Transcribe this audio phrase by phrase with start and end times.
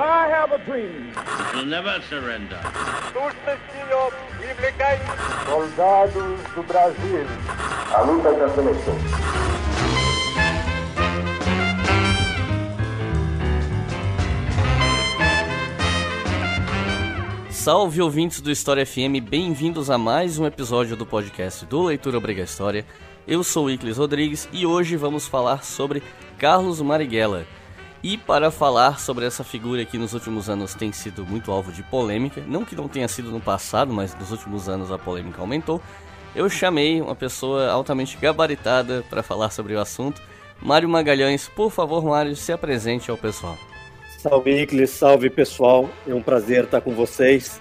[0.00, 1.12] I have a dream.
[1.54, 2.58] We'll never surrender.
[5.44, 7.26] Soldados do Brasil.
[7.94, 8.94] A luta da seleção.
[17.50, 22.42] Salve ouvintes do História FM, bem-vindos a mais um episódio do podcast do Leitura Obriga
[22.42, 22.86] História.
[23.28, 26.02] Eu sou Iclis Rodrigues e hoje vamos falar sobre
[26.38, 27.46] Carlos Marighella.
[28.02, 31.84] E para falar sobre essa figura que nos últimos anos tem sido muito alvo de
[31.84, 35.80] polêmica, não que não tenha sido no passado, mas nos últimos anos a polêmica aumentou,
[36.34, 40.20] eu chamei uma pessoa altamente gabaritada para falar sobre o assunto.
[40.60, 43.56] Mário Magalhães, por favor, Mário, se apresente ao pessoal.
[44.18, 47.60] Salve, Iclis, salve pessoal, é um prazer estar com vocês.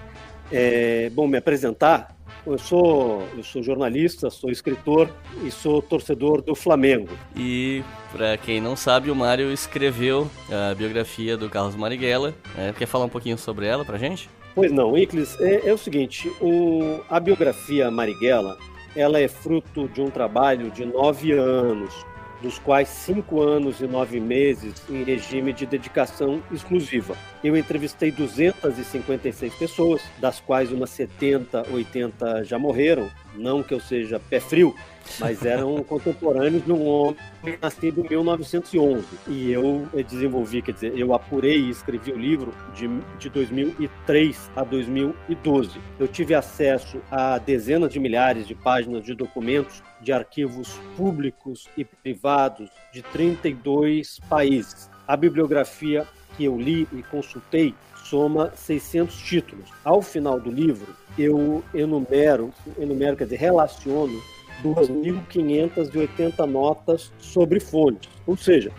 [0.52, 5.10] É, bom, me apresentar, eu sou, eu sou jornalista, sou escritor
[5.44, 7.10] e sou torcedor do Flamengo.
[7.36, 12.34] E para quem não sabe, o Mário escreveu a biografia do Carlos Marighella.
[12.58, 14.30] É, quer falar um pouquinho sobre ela pra gente?
[14.54, 18.58] Pois não, Iclis, é, é o seguinte, o, a biografia Marighella,
[18.96, 22.06] ela é fruto de um trabalho de nove anos,
[22.42, 27.16] dos quais cinco anos e nove meses em regime de dedicação exclusiva.
[27.44, 33.10] Eu entrevistei 256 pessoas, das quais umas 70, 80 já morreram.
[33.36, 34.76] Não que eu seja pé frio,
[35.20, 37.18] mas eram contemporâneos de um homem
[37.62, 39.06] nascido em 1911.
[39.28, 42.88] E eu desenvolvi, quer dizer, eu apurei e escrevi o livro de,
[43.20, 45.80] de 2003 a 2012.
[46.00, 51.86] Eu tive acesso a dezenas de milhares de páginas de documentos de arquivos públicos e
[51.86, 54.90] privados de 32 países.
[55.08, 57.76] A bibliografia que eu li e consultei
[58.12, 59.70] soma 600 títulos.
[59.86, 64.22] Ao final do livro, eu enumero, enumero quer dizer, relaciono
[64.62, 68.10] 2.580 notas sobre fontes.
[68.28, 68.70] Ou seja,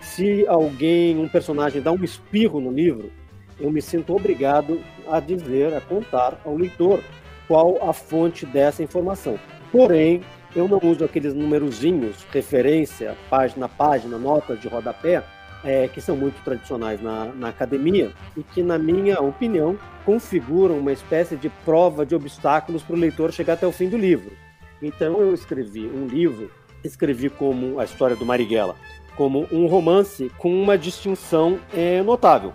[0.00, 3.12] se alguém, um personagem, dá um espirro no livro,
[3.60, 7.04] eu me sinto obrigado a dizer, a contar ao leitor
[7.46, 9.38] qual a fonte dessa informação.
[9.70, 10.22] Porém,
[10.56, 15.22] eu não uso aqueles numerozinhos, referência, página página, notas de rodapé,
[15.64, 20.92] é, que são muito tradicionais na, na academia e que, na minha opinião, configuram uma
[20.92, 24.32] espécie de prova de obstáculos para o leitor chegar até o fim do livro.
[24.82, 26.50] Então, eu escrevi um livro,
[26.82, 28.74] escrevi como a história do Marighella,
[29.16, 32.52] como um romance com uma distinção é, notável,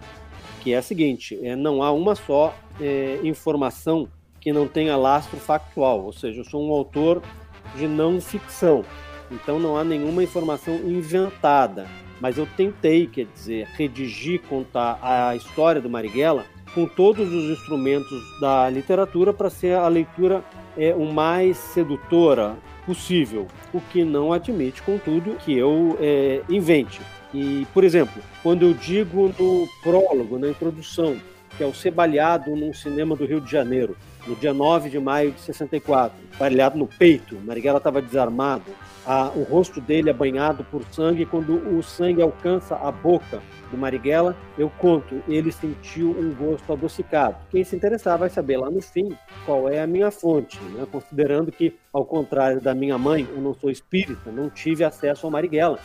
[0.61, 4.07] que é a seguinte: é, não há uma só é, informação
[4.41, 7.21] que não tenha lastro factual, ou seja, eu sou um autor
[7.75, 8.83] de não ficção,
[9.31, 11.87] então não há nenhuma informação inventada
[12.19, 18.21] mas eu tentei, quer dizer, redigir, contar a história do Marighella com todos os instrumentos
[18.39, 20.43] da literatura para ser a leitura
[20.77, 27.01] é, o mais sedutora possível, o que não admite, contudo, que eu é, invente.
[27.33, 31.17] E, por exemplo, quando eu digo no prólogo, na introdução,
[31.57, 33.97] que é o ser baleado num cinema do Rio de Janeiro,
[34.27, 38.63] no dia 9 de maio de 64, baleado no peito, Marighella estava desarmado,
[39.05, 41.25] a, o rosto dele é banhado por sangue.
[41.25, 47.37] Quando o sangue alcança a boca do Marighella, eu conto, ele sentiu um gosto adocicado.
[47.49, 50.87] Quem se interessar vai saber lá no fim qual é a minha fonte, né?
[50.91, 55.31] considerando que, ao contrário da minha mãe, eu não sou espírita, não tive acesso ao
[55.31, 55.79] Marighella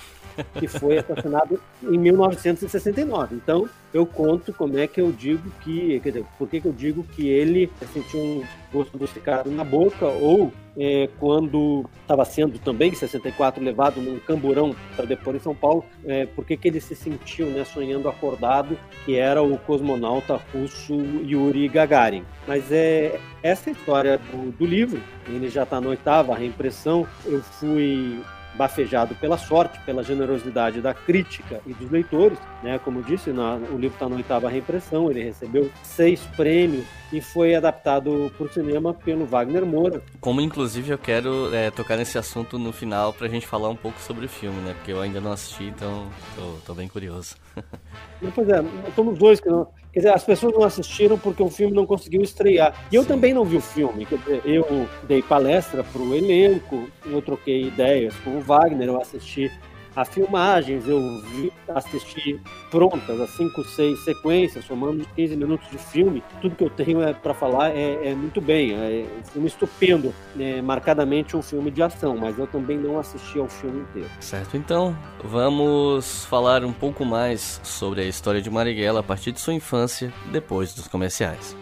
[0.58, 3.34] que foi assassinado em 1969.
[3.36, 6.72] Então, eu conto como é que eu digo que, quer dizer, por que, que eu
[6.72, 12.90] digo que ele sentiu um gosto adocicado na boca, ou é, quando estava sendo também,
[12.90, 16.80] em 64, levado num camburão para depor em São Paulo, é, por que, que ele
[16.80, 20.94] se sentiu né, sonhando acordado, que era o cosmonauta russo
[21.24, 22.24] Yuri Gagarin.
[22.46, 27.42] Mas é essa é história do, do livro, ele já está na oitava reimpressão, eu
[27.42, 28.22] fui
[28.54, 32.38] bafejado pela sorte, pela generosidade da crítica e dos leitores.
[32.62, 32.78] Né?
[32.78, 37.54] Como disse, na, o livro está na oitava reimpressão, ele recebeu seis prêmios e foi
[37.54, 40.02] adaptado para o cinema pelo Wagner Moura.
[40.20, 43.76] Como inclusive eu quero é, tocar nesse assunto no final para a gente falar um
[43.76, 44.74] pouco sobre o filme, né?
[44.74, 47.36] Porque eu ainda não assisti, então tô, tô bem curioso.
[48.34, 48.62] pois é,
[48.94, 49.66] somos dois que não.
[49.92, 52.74] Quer dizer, as pessoas não assistiram porque o filme não conseguiu estrear.
[52.92, 53.08] E eu Sim.
[53.08, 54.06] também não vi o filme.
[54.06, 59.00] Quer dizer, eu dei palestra para o elenco, eu troquei ideias com o Wagner, eu
[59.00, 59.50] assisti
[59.94, 62.40] a filmagens, eu vi, assisti
[62.70, 66.22] prontas, as 5, 6 sequências, somando 15 minutos de filme.
[66.40, 68.72] Tudo que eu tenho é, para falar é, é, muito bem.
[68.72, 73.38] É um filme estupendo, é, marcadamente um filme de ação, mas eu também não assisti
[73.38, 74.08] ao filme inteiro.
[74.20, 79.40] Certo, então vamos falar um pouco mais sobre a história de Marighella a partir de
[79.40, 81.56] sua infância, depois dos comerciais.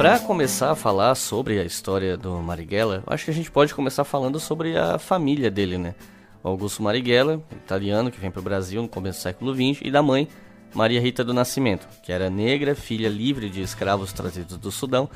[0.00, 4.02] Para começar a falar sobre a história do Marighella, acho que a gente pode começar
[4.02, 5.94] falando sobre a família dele, né?
[6.42, 10.02] Augusto Marighella, italiano, que vem para o Brasil no começo do século XX, e da
[10.02, 10.26] mãe,
[10.74, 15.06] Maria Rita do Nascimento, que era negra, filha livre de escravos trazidos do Sudão.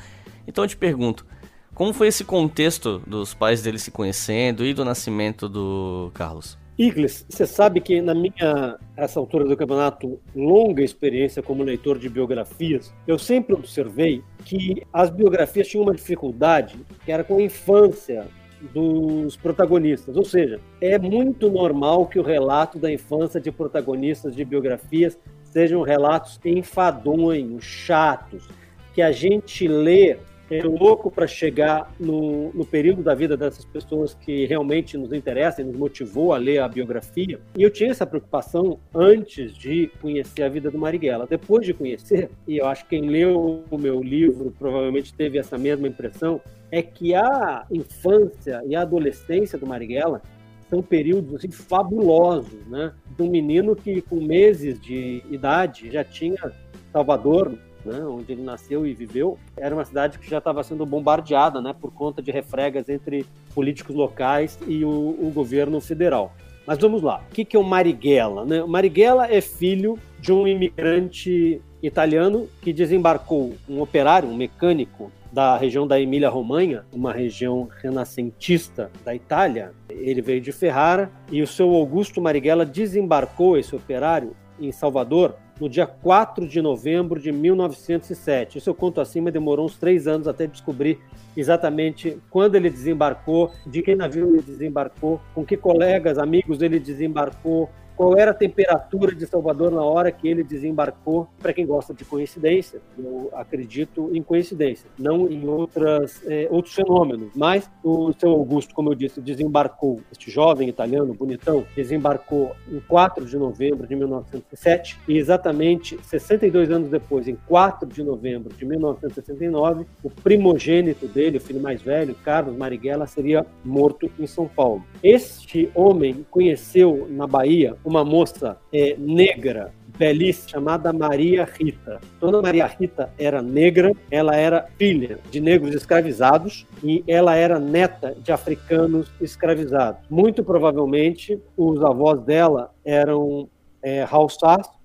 [0.47, 1.25] Então eu te pergunto,
[1.73, 6.59] como foi esse contexto dos pais dele se conhecendo e do nascimento do Carlos?
[6.77, 12.09] Igles, você sabe que na minha, essa altura do campeonato, longa experiência como leitor de
[12.09, 18.27] biografias, eu sempre observei que as biografias tinham uma dificuldade, que era com a infância
[18.73, 20.17] dos protagonistas.
[20.17, 25.81] Ou seja, é muito normal que o relato da infância de protagonistas de biografias sejam
[25.81, 28.49] relatos enfadonhos, chatos,
[28.93, 30.17] que a gente lê
[30.49, 35.65] é louco para chegar no, no, período da vida dessas pessoas que realmente nos interessam
[35.65, 37.39] e nos motivou a ler a biografia.
[37.57, 41.25] E eu tinha essa preocupação antes de conhecer a vida do Marighella.
[41.27, 45.57] Depois de conhecer, e eu acho que quem leu o meu livro provavelmente teve essa
[45.57, 46.39] mesma impressão,
[46.71, 50.21] é que a infância e a adolescência do Marighella
[50.69, 52.93] são períodos assim, fabulosos, né?
[53.15, 56.51] De um menino que com meses de idade já tinha
[56.91, 61.61] Salvador né, onde ele nasceu e viveu, era uma cidade que já estava sendo bombardeada
[61.61, 66.33] né, por conta de refregas entre políticos locais e o, o governo federal.
[66.65, 68.43] Mas vamos lá, o que, que é o Marighella?
[68.43, 68.63] Né?
[68.63, 75.57] O Marighella é filho de um imigrante italiano que desembarcou, um operário, um mecânico da
[75.57, 79.73] região da Emília-Romanha, uma região renascentista da Itália.
[79.89, 85.69] Ele veio de Ferrara e o seu Augusto Marighella desembarcou esse operário em Salvador no
[85.69, 88.57] dia 4 de novembro de 1907.
[88.57, 90.99] Isso eu conto assim, mas demorou uns três anos até descobrir
[91.35, 97.69] exatamente quando ele desembarcou, de que navio ele desembarcou, com que colegas, amigos ele desembarcou,
[97.95, 101.27] qual era a temperatura de Salvador na hora que ele desembarcou.
[101.39, 107.31] Para quem gosta de coincidência, eu acredito em coincidência, não em outras, é, outros fenômenos.
[107.35, 113.25] Mas o seu Augusto, como eu disse, desembarcou, este jovem italiano, bonitão, desembarcou em 4
[113.25, 119.85] de novembro de 1907 e exatamente 62 anos depois, em 4 de novembro de 1969,
[120.03, 124.83] o primogênito dele, o filho mais velho, Carlos Marighella, seria morto em São Paulo.
[125.01, 132.01] Este homem conheceu na Bahia uma moça é, negra, belíssima, chamada Maria Rita.
[132.19, 138.15] Dona Maria Rita era negra, ela era filha de negros escravizados e ela era neta
[138.21, 140.01] de africanos escravizados.
[140.09, 143.47] Muito provavelmente, os avós dela eram
[143.81, 144.03] é,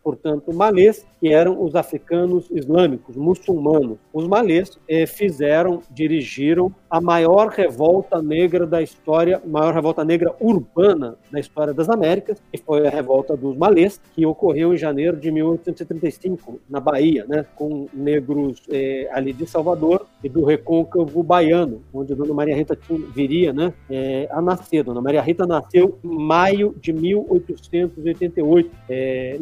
[0.02, 3.98] portanto, malês, que eram os africanos islâmicos, muçulmanos.
[4.12, 11.16] Os malês eh, fizeram, dirigiram a maior revolta negra da história, maior revolta negra urbana
[11.30, 15.30] da história das Américas, que foi a revolta dos malês, que ocorreu em janeiro de
[15.30, 22.14] 1835, na Bahia, né, com negros eh, ali de Salvador e do recôncavo baiano, onde
[22.14, 22.78] Dona Maria Rita
[23.14, 24.82] viria né, eh, a nascer.
[24.82, 29.36] Dona Maria Rita nasceu em maio de 1888, eh,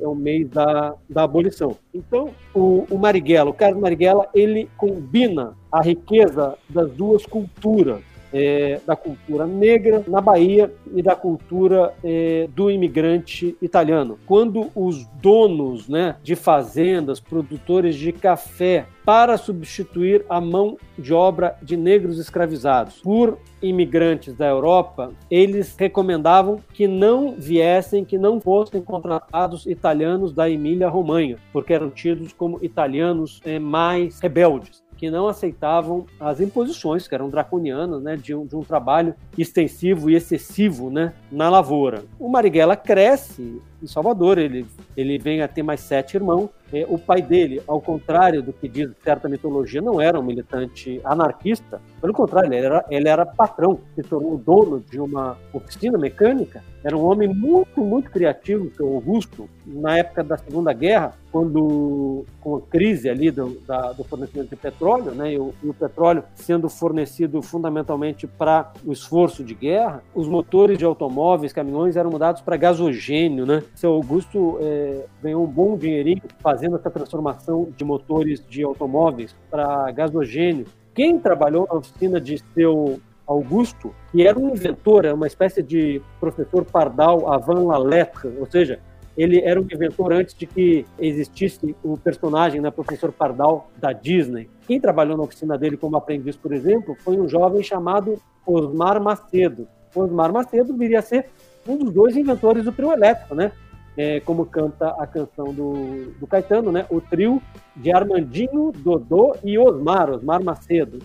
[0.00, 1.76] é o mês da da abolição.
[1.92, 8.00] Então, o, o Marighella, o Carlos Marighella, ele combina a riqueza das duas culturas,
[8.32, 14.18] é, da cultura negra na Bahia e da cultura é, do imigrante italiano.
[14.26, 21.56] Quando os donos né, de fazendas, produtores de café, para substituir a mão de obra
[21.60, 28.80] de negros escravizados por imigrantes da Europa, eles recomendavam que não viessem, que não fossem
[28.80, 36.06] contratados italianos da Emília-Romanha, porque eram tidos como italianos é, mais rebeldes que não aceitavam
[36.20, 41.12] as imposições, que eram draconianas, né, de um, de um trabalho extensivo e excessivo né,
[41.28, 42.04] na lavoura.
[42.20, 44.64] O Marighella cresce em Salvador, ele,
[44.96, 48.66] ele vem a ter mais sete irmãos, é, o pai dele, ao contrário do que
[48.66, 51.80] diz certa mitologia, não era um militante anarquista.
[52.00, 56.64] Pelo contrário, ele era, ele era patrão, se tornou dono de uma oficina mecânica.
[56.82, 62.56] Era um homem muito, muito criativo, seu Augusto, na época da Segunda Guerra, quando com
[62.56, 66.24] a crise ali do, da, do fornecimento de petróleo, né, e o, e o petróleo
[66.34, 72.42] sendo fornecido fundamentalmente para o esforço de guerra, os motores de automóveis, caminhões eram mudados
[72.42, 73.62] para gasogênio, né?
[73.74, 79.90] Seu Augusto é, ganhou um bom dinheirinho fazendo essa transformação de motores de automóveis para
[79.92, 80.66] gasogênio.
[80.94, 86.64] Quem trabalhou na oficina de seu Augusto, que era um inventor, uma espécie de professor
[86.64, 88.80] Pardal Avant la lettre, ou seja,
[89.16, 94.48] ele era um inventor antes de que existisse o personagem, né, professor Pardal da Disney.
[94.66, 99.68] Quem trabalhou na oficina dele como aprendiz, por exemplo, foi um jovem chamado Osmar Macedo.
[99.94, 101.26] Osmar Macedo viria a ser
[101.66, 103.52] um dos dois inventores do trio elétrico, né?
[103.96, 106.86] é, como canta a canção do, do Caetano, né?
[106.90, 107.42] O trio
[107.76, 110.98] de Armandinho, Dodô e Osmar, Osmar Macedo.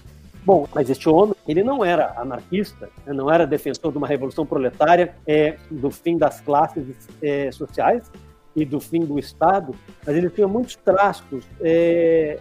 [0.45, 3.11] Bom, mas este homem, ele não era anarquista, né?
[3.11, 6.85] não era defensor de uma revolução proletária, é, do fim das classes
[7.21, 8.09] é, sociais
[8.55, 12.39] e do fim do Estado, mas ele tinha muitos traços é,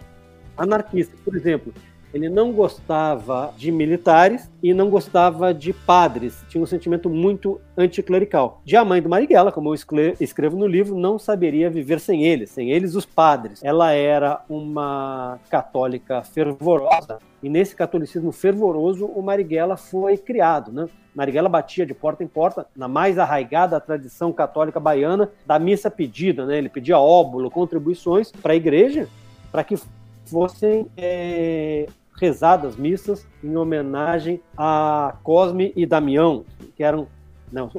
[0.57, 1.19] anarquistas.
[1.19, 1.73] Por exemplo,
[2.13, 6.43] ele não gostava de militares e não gostava de padres.
[6.49, 8.61] Tinha um sentimento muito anticlerical.
[8.65, 9.75] Já a mãe do Marighella, como eu
[10.19, 13.63] escrevo no livro, não saberia viver sem eles, sem eles os padres.
[13.63, 20.89] Ela era uma católica fervorosa e nesse catolicismo fervoroso o Marighella foi criado, né?
[21.13, 26.45] Marighella batia de porta em porta na mais arraigada tradição católica baiana da missa pedida,
[26.45, 26.57] né?
[26.57, 29.07] Ele pedia óbolo, contribuições para a igreja,
[29.51, 29.75] para que
[30.29, 31.87] fossem é,
[32.19, 37.07] rezadas missas em homenagem a Cosme e Damião, que eram
[37.51, 37.69] não,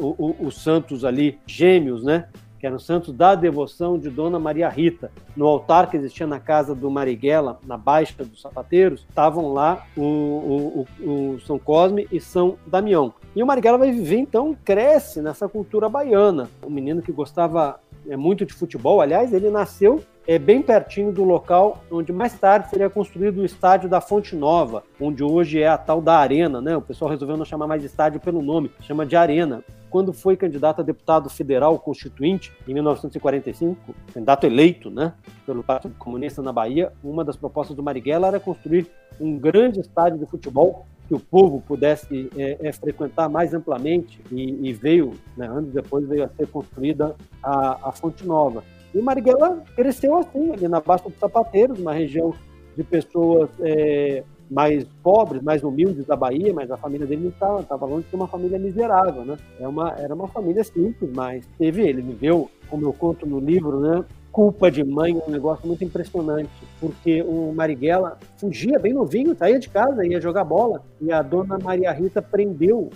[0.41, 2.29] os santos ali gêmeos, né?
[2.59, 5.13] Que eram santos da devoção de Dona Maria Rita.
[5.37, 10.03] No altar que existia na casa do Marighella, na Baixa dos Sapateiros, estavam lá o,
[10.03, 13.15] o, o, o São Cosme e São Damião.
[13.37, 16.49] E o Marighella vai viver, então, cresce nessa cultura baiana.
[16.67, 17.79] Um menino que gostava
[18.09, 22.69] é, muito de futebol, aliás, ele nasceu é bem pertinho do local onde mais tarde
[22.69, 26.77] seria construído o estádio da Fonte Nova, onde hoje é a tal da Arena, né?
[26.77, 29.65] O pessoal resolveu não chamar mais de estádio pelo nome, chama de Arena.
[29.89, 35.15] Quando foi candidato a deputado federal constituinte em 1945, candidato eleito, né,
[35.47, 38.87] pelo Partido Comunista na Bahia, uma das propostas do Marighella era construir
[39.19, 44.69] um grande estádio de futebol que o povo pudesse é, é, frequentar mais amplamente e,
[44.69, 48.63] e veio, né, anos depois veio a ser construída a, a Fonte Nova.
[48.95, 52.35] E Marighella cresceu assim, ali na Baixa dos Sapateiros, uma região
[52.77, 57.61] de pessoas é, mais pobres, mais humildes da Bahia, mas a família dele não estava,
[57.61, 59.37] estava longe de uma família miserável, né?
[59.59, 63.81] É uma, era uma família simples, mas teve, ele viveu, como eu conto no livro,
[63.81, 64.05] né?
[64.31, 69.69] Culpa de mãe, um negócio muito impressionante, porque o Marighella fugia bem novinho, saía de
[69.69, 72.91] casa, ia jogar bola, e a dona Maria Rita prendeu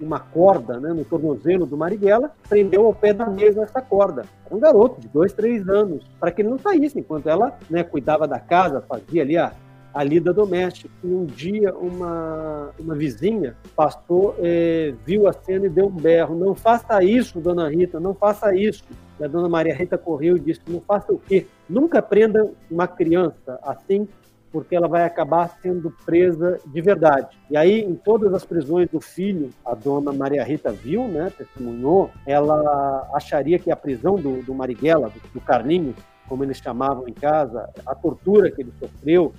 [0.00, 4.24] uma corda né, no tornozelo do Marighella, prendeu ao pé da mesa essa corda.
[4.46, 7.82] Era um garoto de dois, três anos, para que ele não saísse, enquanto ela né,
[7.82, 9.52] cuidava da casa, fazia ali a,
[9.92, 10.88] a lida doméstica.
[11.02, 16.36] E um dia uma, uma vizinha passou, é, viu a cena e deu um berro:
[16.36, 18.84] Não faça isso, dona Rita, não faça isso.
[19.18, 21.46] E a dona Maria Rita correu e disse: Não faça o quê?
[21.68, 24.08] Nunca prenda uma criança assim
[24.50, 27.36] porque ela vai acabar sendo presa de verdade.
[27.50, 32.10] E aí, em todas as prisões do filho, a dona Maria Rita viu, né, testemunhou,
[32.26, 35.96] ela acharia que a prisão do, do Marighella, do, do Carlinhos,
[36.28, 39.32] como eles chamavam em casa, a tortura que ele sofreu,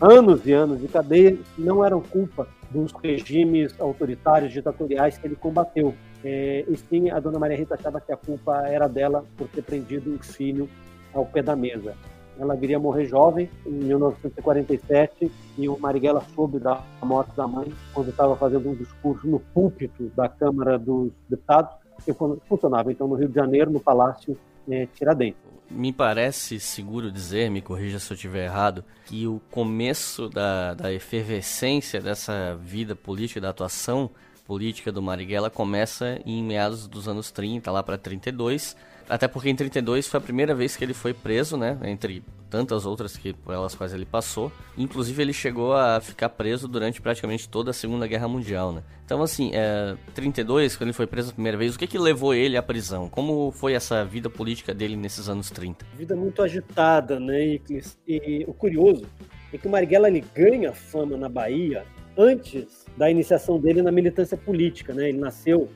[0.00, 5.94] anos e anos de cadeia, não eram culpa dos regimes autoritários, ditatoriais que ele combateu.
[6.24, 9.62] É, e sim, a dona Maria Rita achava que a culpa era dela por ter
[9.62, 10.68] prendido o filho
[11.12, 11.94] ao pé da mesa.
[12.38, 18.10] Ela viria morrer jovem, em 1947, e o Marighella soube da morte da mãe quando
[18.10, 22.12] estava fazendo um discurso no púlpito da Câmara dos Deputados, que
[22.46, 24.36] funcionava então no Rio de Janeiro, no Palácio
[24.68, 25.40] é, Tiradentes.
[25.68, 30.92] Me parece seguro dizer, me corrija se eu estiver errado, que o começo da, da
[30.92, 34.10] efervescência dessa vida política, da atuação
[34.46, 38.76] política do Marighella começa em meados dos anos 30, lá para 32,
[39.08, 41.78] até porque em 32 foi a primeira vez que ele foi preso, né?
[41.84, 44.50] Entre tantas outras que pelas quais ele passou.
[44.78, 48.82] Inclusive ele chegou a ficar preso durante praticamente toda a Segunda Guerra Mundial, né?
[49.04, 52.34] Então assim, é, 32, quando ele foi preso a primeira vez, o que que levou
[52.34, 53.08] ele à prisão?
[53.08, 55.84] Como foi essa vida política dele nesses anos 30?
[55.96, 57.98] Vida muito agitada, né, Iclis?
[58.06, 59.06] E o curioso
[59.52, 61.84] é que o Marighella ele ganha fama na Bahia
[62.16, 65.08] antes da iniciação dele na militância política, né?
[65.08, 65.68] Ele nasceu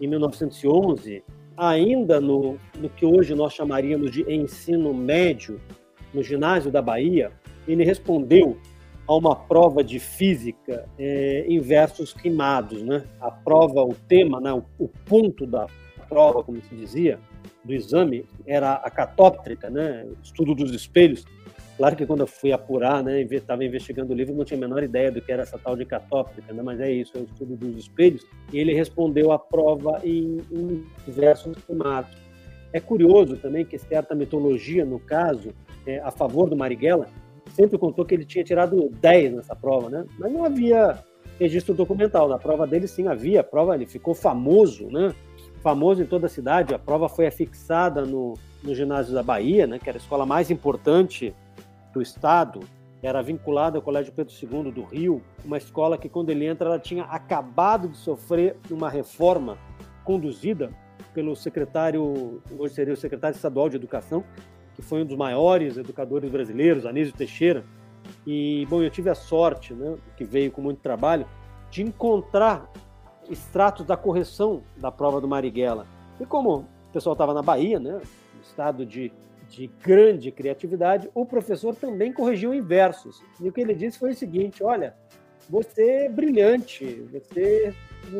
[0.00, 1.22] em 1911
[1.58, 5.60] ainda no, no que hoje nós chamaríamos de ensino médio,
[6.14, 7.32] no ginásio da Bahia,
[7.66, 8.56] ele respondeu
[9.06, 12.82] a uma prova de física é, em versos rimados.
[12.82, 13.04] Né?
[13.20, 15.66] A prova, o tema, né, o, o ponto da
[16.08, 17.18] prova, como se dizia,
[17.64, 21.24] do exame, era a catóptrica, né, estudo dos espelhos,
[21.78, 24.82] Claro que quando eu fui apurar, né, estava investigando o livro, não tinha a menor
[24.82, 27.56] ideia do que era essa tal de catóptrica, né, mas é isso, é o estudo
[27.56, 28.26] dos espelhos.
[28.52, 32.10] E ele respondeu a prova em, em versos rimados.
[32.72, 35.54] É curioso também que certa mitologia, no caso,
[35.86, 37.06] é, a favor do Marighella,
[37.54, 40.04] sempre contou que ele tinha tirado 10 nessa prova, né?
[40.18, 40.98] Mas não havia
[41.38, 42.28] registro documental.
[42.28, 43.40] Na prova dele, sim, havia.
[43.40, 45.14] A prova, ele ficou famoso, né?
[45.62, 46.74] Famoso em toda a cidade.
[46.74, 49.78] A prova foi afixada no, no ginásio da Bahia, né?
[49.78, 51.34] Que era a escola mais importante
[51.92, 52.60] do Estado,
[53.02, 56.78] era vinculada ao Colégio Pedro II do Rio, uma escola que, quando ele entra, ela
[56.78, 59.56] tinha acabado de sofrer uma reforma
[60.04, 60.70] conduzida
[61.14, 64.24] pelo secretário, hoje seria o secretário estadual de Educação,
[64.74, 67.64] que foi um dos maiores educadores brasileiros, Anísio Teixeira.
[68.26, 71.26] E, bom, eu tive a sorte, né, que veio com muito trabalho,
[71.70, 72.70] de encontrar
[73.28, 75.86] extratos da correção da prova do Marighella.
[76.20, 78.00] E como o pessoal estava na Bahia, né,
[78.42, 79.12] estado de,
[79.48, 83.22] de grande criatividade, o professor também corrigiu em versos.
[83.40, 84.94] E o que ele disse foi o seguinte: olha,
[85.48, 87.74] você é brilhante, você fez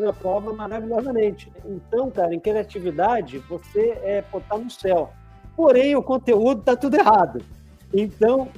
[0.06, 1.50] a prova maravilhosamente.
[1.64, 5.10] Então, cara, em criatividade, você é botar no céu.
[5.54, 7.42] Porém, o conteúdo está tudo errado.
[7.92, 8.48] Então,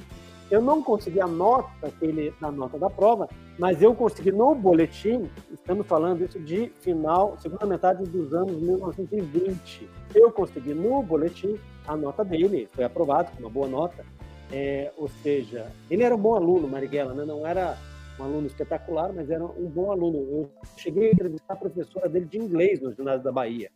[0.49, 5.29] eu não consegui a nota aquele, na nota da prova, mas eu consegui no boletim,
[5.51, 9.89] estamos falando isso de final, segunda metade dos anos 1920.
[10.13, 11.57] Eu consegui no boletim
[11.91, 14.05] a nota dele, foi aprovado com uma boa nota.
[14.51, 17.23] É, ou seja, ele era um bom aluno, Marighella, né?
[17.25, 17.77] não era
[18.19, 20.17] um aluno espetacular, mas era um bom aluno.
[20.17, 23.69] Eu cheguei a entrevistar a professora dele de inglês no ginásio da Bahia.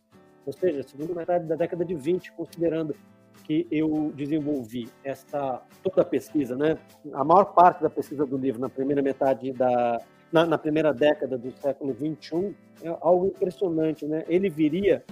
[0.44, 2.94] Ou seja, segunda metade da década de 20, considerando
[3.44, 6.78] que eu desenvolvi essa toda a pesquisa, né?
[7.12, 10.00] A maior parte da pesquisa do livro na primeira metade da
[10.32, 14.24] na, na primeira década do século 21 é algo impressionante, né?
[14.28, 15.04] Ele viria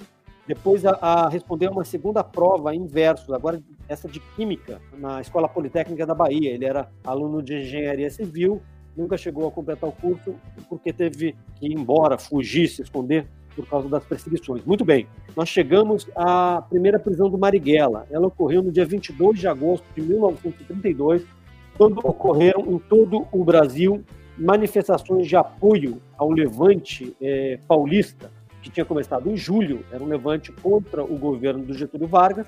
[0.47, 1.31] depois a, a,
[1.71, 6.53] uma segunda prova em versos, agora essa de química na Escola Politécnica da Bahia.
[6.53, 8.61] Ele era aluno de engenharia civil,
[8.97, 10.35] nunca chegou a completar o curso
[10.69, 14.65] porque teve que ir embora, fugir, se esconder por causa das perseguições.
[14.65, 18.07] Muito bem, nós chegamos à primeira prisão do Marighella.
[18.11, 21.25] Ela ocorreu no dia 22 de agosto de 1932,
[21.79, 24.05] quando ocorreram em todo o Brasil
[24.37, 28.31] manifestações de apoio ao levante é, paulista,
[28.65, 32.47] que tinha começado em julho, era um levante contra o governo do Getúlio Vargas,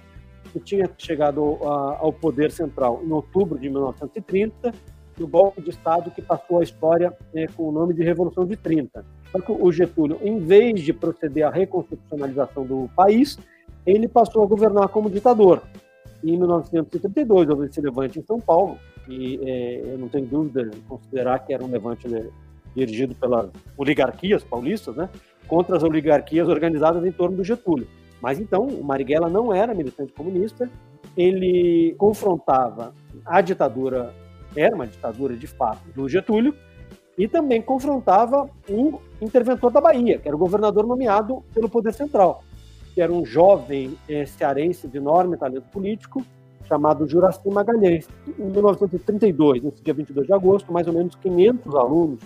[0.52, 4.72] que tinha chegado ao poder central em outubro de 1930,
[5.18, 8.56] no golpe de Estado que passou a história é, com o nome de Revolução de
[8.56, 9.04] 30
[9.36, 13.38] só que o Getúlio, em vez de proceder à reconstitucionalização do país,
[13.84, 15.62] ele passou a governar como ditador.
[16.24, 20.80] Em 1932 houve esse levante em São Paulo, e é, eu não tenho dúvida de
[20.80, 22.26] considerar que era um levante né,
[22.74, 25.08] dirigido pelas oligarquias paulistas, né,
[25.48, 27.86] contra as oligarquias organizadas em torno do Getúlio.
[28.20, 30.68] Mas então, o Marighella não era militante comunista,
[31.16, 32.92] ele confrontava
[33.24, 34.12] a ditadura,
[34.54, 36.54] era uma ditadura de fato do Getúlio,
[37.16, 42.42] e também confrontava o interventor da Bahia, que era o governador nomeado pelo Poder Central,
[42.94, 46.22] que era um jovem eh, cearense de enorme talento político,
[46.66, 48.08] chamado Juraci Magalhães.
[48.38, 52.20] Em 1932, nesse dia 22 de agosto, mais ou menos 500 alunos,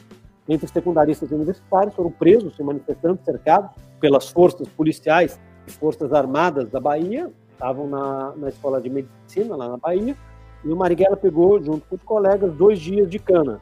[0.48, 6.68] entre secundaristas e universitários, foram presos, se manifestando, cercados pelas forças policiais e forças armadas
[6.70, 10.16] da Bahia, estavam na, na escola de medicina, lá na Bahia,
[10.64, 13.60] e o Marighella pegou, junto com os colegas, dois dias de cana.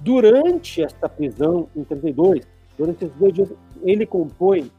[0.00, 4.70] Durante esta prisão, em 32, durante esses dois dias, ele compõe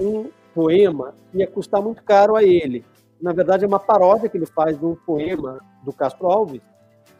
[0.00, 2.84] um poema que ia custar muito caro a ele.
[3.20, 6.60] Na verdade, é uma paródia que ele faz de um poema do Castro Alves,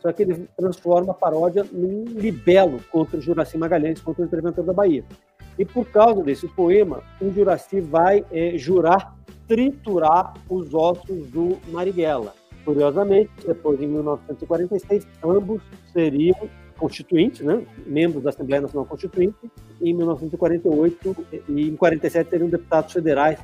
[0.04, 4.62] só que ele transforma a paródia num libelo contra o Juraci Magalhães, contra o interventor
[4.62, 5.02] da Bahia.
[5.58, 9.16] E por causa desse poema, o Juraci vai é, jurar
[9.48, 12.34] triturar os ossos do Marighella.
[12.66, 19.94] Curiosamente, depois, em 1946, ambos seriam constituinte, né, membros da Assembleia Nacional Constituinte, e em
[19.94, 21.16] 1948
[21.48, 23.38] e em 47 seriam deputados federais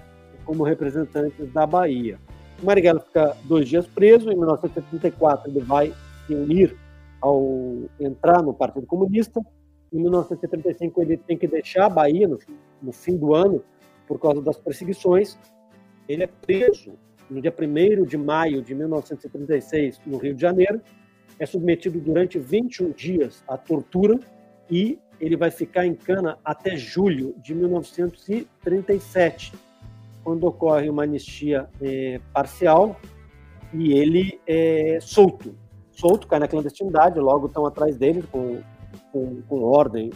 [0.44, 2.18] como representantes da Bahia.
[2.62, 5.94] O Marighella fica dois dias preso, em 1974 ele vai
[6.30, 6.76] se unir
[7.20, 9.40] ao entrar no Partido Comunista,
[9.92, 12.38] em 1975 ele tem que deixar a Bahia no,
[12.80, 13.64] no fim do ano
[14.06, 15.36] por causa das perseguições,
[16.08, 16.92] ele é preso
[17.28, 20.80] no dia 1 de maio de 1936 no Rio de Janeiro,
[21.38, 24.20] é submetido durante 21 dias à tortura
[24.70, 29.52] e ele vai ficar em cana até julho de 1937,
[30.22, 33.00] quando ocorre uma anistia é, parcial
[33.74, 35.54] e ele é solto.
[36.00, 38.60] Solto, cai na clandestinidade, logo estão atrás dele com,
[39.12, 40.10] com, com ordem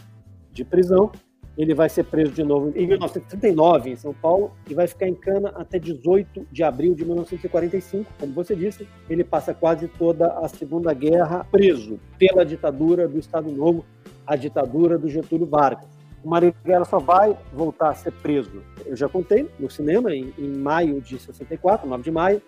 [0.50, 1.12] de prisão
[1.56, 5.14] ele vai ser preso de novo em 1939 em São Paulo e vai ficar em
[5.14, 8.10] cana até 18 de abril de 1945.
[8.18, 13.50] Como você disse, ele passa quase toda a Segunda Guerra preso pela ditadura do Estado
[13.50, 13.84] Novo,
[14.26, 15.86] a ditadura do Getúlio Vargas.
[16.24, 20.56] O Marighella só vai voltar a ser preso, eu já contei, no cinema, em, em
[20.56, 22.42] maio de 64, 9 de maio.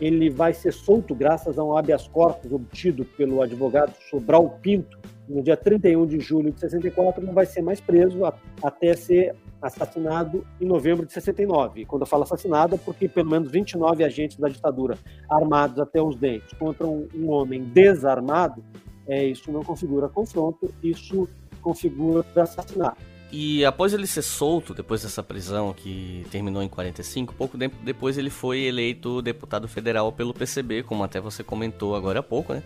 [0.00, 5.42] Ele vai ser solto graças a um habeas corpus obtido pelo advogado Sobral Pinto, no
[5.42, 8.20] dia 31 de julho de 64, não vai ser mais preso
[8.62, 11.86] até ser assassinado em novembro de 69.
[11.86, 14.98] Quando eu falo assassinado, é porque pelo menos 29 agentes da ditadura
[15.30, 18.62] armados até os dentes contra um, um homem desarmado,
[19.06, 21.28] é, isso não configura confronto, isso
[21.60, 23.11] configura assassinato.
[23.32, 28.18] E após ele ser solto, depois dessa prisão que terminou em 45, pouco tempo depois
[28.18, 32.62] ele foi eleito deputado federal pelo PCB, como até você comentou agora há pouco, né?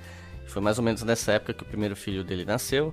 [0.49, 2.93] Foi mais ou menos nessa época que o primeiro filho dele nasceu.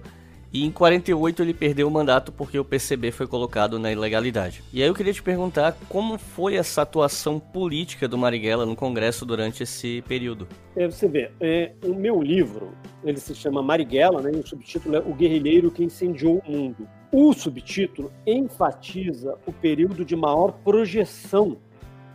[0.54, 4.64] E em 48 ele perdeu o mandato porque o PCB foi colocado na ilegalidade.
[4.72, 9.26] E aí eu queria te perguntar como foi essa atuação política do Marighella no Congresso
[9.26, 10.48] durante esse período.
[10.76, 12.72] É, você vê, é, o meu livro,
[13.04, 16.88] ele se chama Marighella, né, e o subtítulo é O Guerrilheiro que Incendiou o Mundo.
[17.16, 21.58] O subtítulo enfatiza o período de maior projeção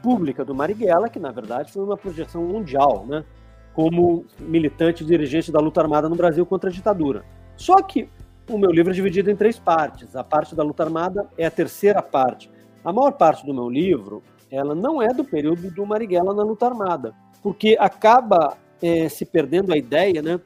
[0.03, 3.25] pública do Marighella, que na verdade foi uma projeção mundial, né,
[3.73, 7.25] como militante e dirigente da luta armada no Brasil contra a ditadura.
[7.57, 8.09] Só que
[8.51, 10.17] o meu livro é dividido em três partes.
[10.17, 12.51] A parte da luta armada é a terceira parte.
[12.85, 16.67] A maior parte do meu livro, ela não é do período do Marighella na luta
[16.67, 20.41] armada, porque acaba é, se perdendo a ideia, né,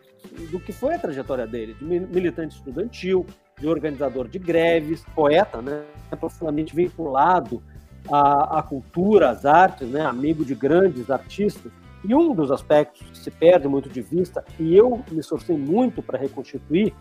[0.50, 3.24] do que foi a trajetória dele, de militante estudantil,
[3.62, 5.84] de organizador de greves, poeta, né,
[6.18, 7.62] profundamente vinculado
[8.10, 11.70] à, à cultura, às artes, né, amigo de grandes artistas.
[12.04, 16.02] E um dos aspectos que se perde muito de vista, e eu me esforcei muito
[16.02, 16.92] para reconstituir,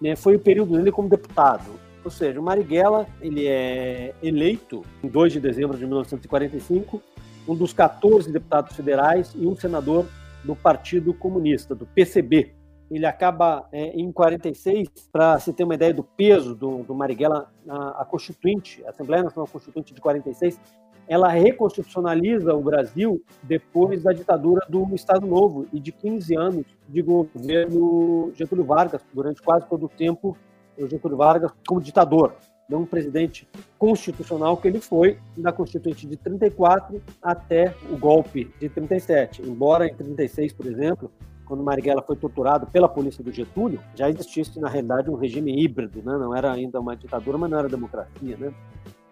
[0.00, 1.70] né, foi o período dele como deputado.
[2.04, 7.00] Ou seja, o Marighella ele é eleito em 2 de dezembro de 1945,
[7.46, 10.04] um dos 14 deputados federais e um senador
[10.42, 12.52] do Partido Comunista, do PCB.
[12.94, 17.50] Ele acaba é, em 46, para se ter uma ideia do peso do, do Marighella,
[17.68, 20.60] a, a Constituinte, a Assembleia Nacional Constituinte de 46,
[21.08, 27.02] ela reconstitucionaliza o Brasil depois da ditadura do Estado Novo e de 15 anos de
[27.02, 30.36] governo Getúlio Vargas, durante quase todo o tempo
[30.78, 32.34] o Getúlio Vargas como ditador,
[32.68, 33.46] não um presidente
[33.78, 39.42] constitucional que ele foi da Constituinte de 34 até o golpe de 37.
[39.42, 41.10] Embora em 36, por exemplo,
[41.52, 45.98] quando Marighella foi torturado pela polícia do Getúlio, já existisse na realidade um regime híbrido,
[46.02, 46.16] né?
[46.16, 48.54] não era ainda uma ditadura, mas não era democracia, né?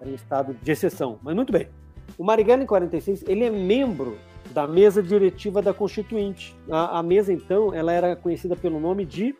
[0.00, 1.18] era um estado de exceção.
[1.22, 1.68] Mas muito bem.
[2.16, 4.16] O Marighella, em 46, ele é membro
[4.54, 6.56] da mesa diretiva da Constituinte.
[6.70, 9.36] A, a, mesa, então, ela era conhecida pelo nome de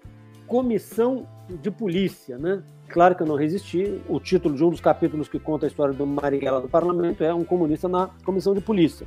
[0.47, 2.63] Comissão de Polícia, né?
[2.87, 3.99] Claro que eu não resisti.
[4.11, 7.33] O título de um dos capítulos que conta a história do Marighella no parlamento é
[7.33, 9.07] um comunista na Comissão de Polícia.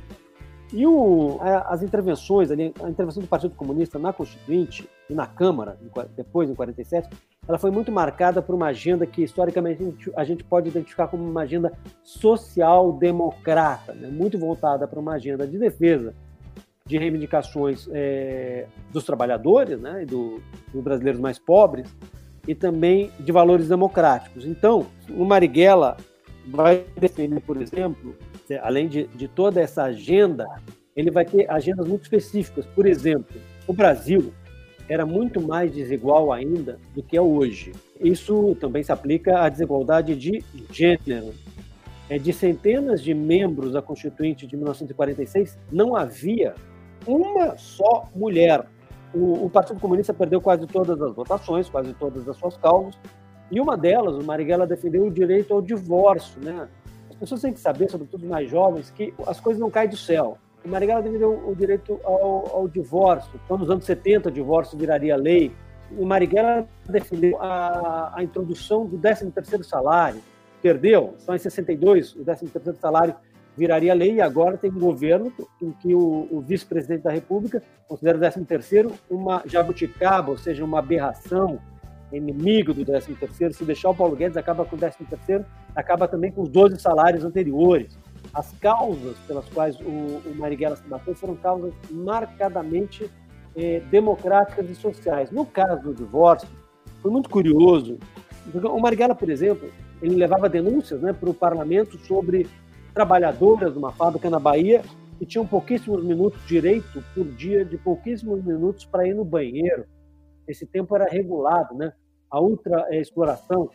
[0.76, 5.78] E o, as intervenções, ali, a intervenção do Partido Comunista na Constituinte e na Câmara,
[6.16, 7.08] depois em 47,
[7.46, 11.06] ela foi muito marcada por uma agenda que historicamente a gente, a gente pode identificar
[11.06, 14.08] como uma agenda social-democrata, né?
[14.08, 16.12] muito voltada para uma agenda de defesa
[16.84, 20.02] de reivindicações é, dos trabalhadores né?
[20.02, 21.88] e do, dos brasileiros mais pobres
[22.48, 24.44] e também de valores democráticos.
[24.44, 25.96] Então, o Marighella
[26.48, 28.16] vai defender, por exemplo,
[28.62, 30.46] além de, de toda essa agenda,
[30.94, 32.66] ele vai ter agendas muito específicas.
[32.66, 34.32] Por exemplo, o Brasil
[34.88, 37.72] era muito mais desigual ainda do que é hoje.
[38.00, 41.32] Isso também se aplica à desigualdade de gênero.
[42.08, 46.54] É, de centenas de membros da Constituinte de 1946, não havia
[47.06, 48.66] uma só mulher.
[49.14, 52.98] O, Partido Comunista perdeu quase todas as votações, quase todas as suas causas,
[53.50, 56.38] e uma delas, o Marighella, defendeu o direito ao divórcio.
[56.42, 56.68] Né?
[57.24, 60.36] As pessoas têm que saber, sobretudo mais jovens, que as coisas não caem do céu.
[60.62, 63.40] O Marighella defendeu o direito ao, ao divórcio.
[63.42, 65.50] Então, nos anos 70, o divórcio viraria lei.
[65.96, 70.20] O Marighella defendeu a, a introdução do 13º salário.
[70.60, 71.14] Perdeu.
[71.16, 73.14] Só em 62, o 13º salário
[73.56, 75.32] viraria lei e agora tem um governo
[75.62, 80.80] em que o, o vice-presidente da República considera o 13º uma jabuticaba, ou seja, uma
[80.80, 81.58] aberração,
[82.16, 83.52] inimigo do 13º.
[83.52, 87.24] Se deixar o Paulo Guedes, acaba com o 13º, acaba também com os 12 salários
[87.24, 87.96] anteriores
[88.34, 93.10] as causas pelas quais o, o Marighella se bateu foram causas marcadamente
[93.56, 95.30] eh, democráticas e sociais.
[95.30, 96.48] No caso do divórcio,
[97.00, 97.98] foi muito curioso.
[98.52, 99.70] O Marighella, por exemplo,
[100.02, 102.48] ele levava denúncias né, para o parlamento sobre
[102.92, 104.82] trabalhadoras de uma fábrica na Bahia
[105.18, 109.84] que tinham pouquíssimos minutos direito por dia, de pouquíssimos minutos para ir no banheiro.
[110.46, 111.92] Esse tempo era regulado, né?
[112.34, 113.70] A ultra exploração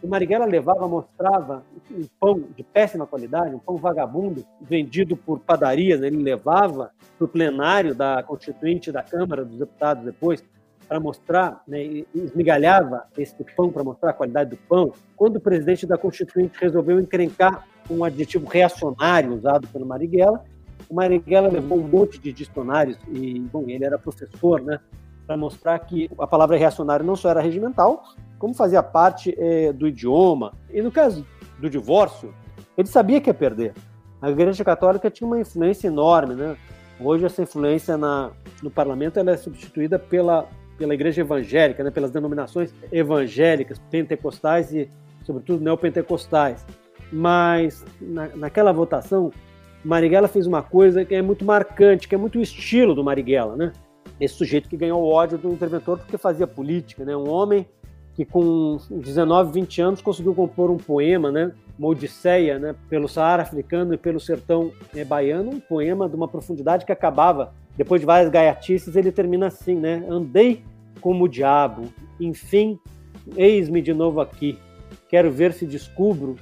[0.00, 6.00] o Marighella levava, mostrava um pão de péssima qualidade, um pão vagabundo, vendido por padarias.
[6.00, 10.44] Ele levava para o plenário da Constituinte da Câmara dos Deputados depois,
[10.86, 14.92] para mostrar, né, esmigalhava esse pão para mostrar a qualidade do pão.
[15.16, 20.44] Quando o presidente da Constituinte resolveu encrencar um adjetivo reacionário usado pelo Marighella,
[20.88, 24.78] o Marighella levou um monte de dicionários e, bom, ele era professor, né,
[25.26, 28.04] para mostrar que a palavra reacionário não só era regimental,
[28.38, 30.52] como fazia parte é, do idioma.
[30.70, 31.26] E no caso
[31.58, 32.34] do divórcio,
[32.76, 33.72] ele sabia que ia perder.
[34.20, 36.56] A Igreja Católica tinha uma influência enorme, né?
[37.00, 38.30] Hoje essa influência na,
[38.62, 41.90] no parlamento ela é substituída pela, pela Igreja Evangélica, né?
[41.90, 44.88] pelas denominações evangélicas, pentecostais e
[45.24, 46.64] sobretudo neopentecostais.
[47.12, 49.32] Mas na, naquela votação,
[49.84, 53.56] Marighella fez uma coisa que é muito marcante, que é muito o estilo do Marighella,
[53.56, 53.72] né?
[54.24, 57.14] Esse sujeito que ganhou o ódio do interventor porque fazia política, né?
[57.14, 57.66] Um homem
[58.14, 61.52] que com 19, 20 anos conseguiu compor um poema, né?
[61.78, 62.74] Uma odisseia, né?
[62.88, 67.52] Pelo Saara africano e pelo sertão né, baiano, um poema de uma profundidade que acabava,
[67.76, 70.02] depois de várias gaiatices, ele termina assim, né?
[70.08, 70.64] Andei
[71.02, 72.78] como o diabo, enfim,
[73.36, 74.58] eis-me de novo aqui.
[75.08, 76.36] Quero ver se descubro,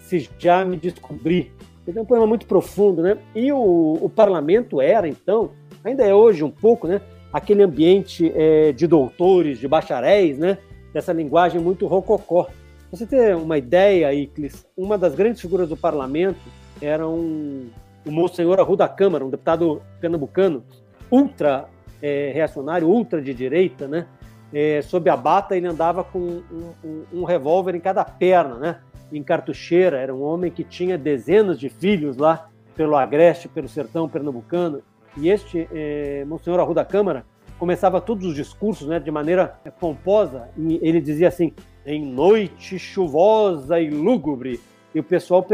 [0.00, 1.52] se já me descobri.
[1.86, 3.16] É um poema muito profundo, né?
[3.32, 5.52] E o, o parlamento era, então,
[5.84, 7.00] ainda é hoje um pouco, né?
[7.32, 10.58] Aquele ambiente é, de doutores, de bacharéis, né?
[10.92, 12.48] dessa linguagem muito rococó.
[12.90, 16.40] Você ter uma ideia, Iclis, uma das grandes figuras do parlamento
[16.80, 17.68] era um,
[18.06, 20.64] o Monsenhor Arruda Câmara, um deputado pernambucano,
[21.10, 21.68] ultra
[22.00, 24.06] é, reacionário, ultra de direita, né?
[24.50, 28.80] É, sob a bata ele andava com um, um, um revólver em cada perna, né?
[29.12, 34.08] Em cartucheira, era um homem que tinha dezenas de filhos lá pelo agreste, pelo sertão
[34.08, 34.82] pernambucano.
[35.16, 37.24] E este é, Monsenhor Arruda Câmara
[37.58, 41.52] começava todos os discursos né, de maneira é, pomposa, e ele dizia assim,
[41.84, 44.60] em noite chuvosa e lúgubre,
[44.94, 45.44] e o pessoal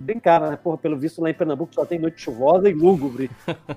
[0.00, 0.58] brincava, né?
[0.60, 3.30] Porra, pelo visto lá em Pernambuco só tem noite chuvosa e lúgubre.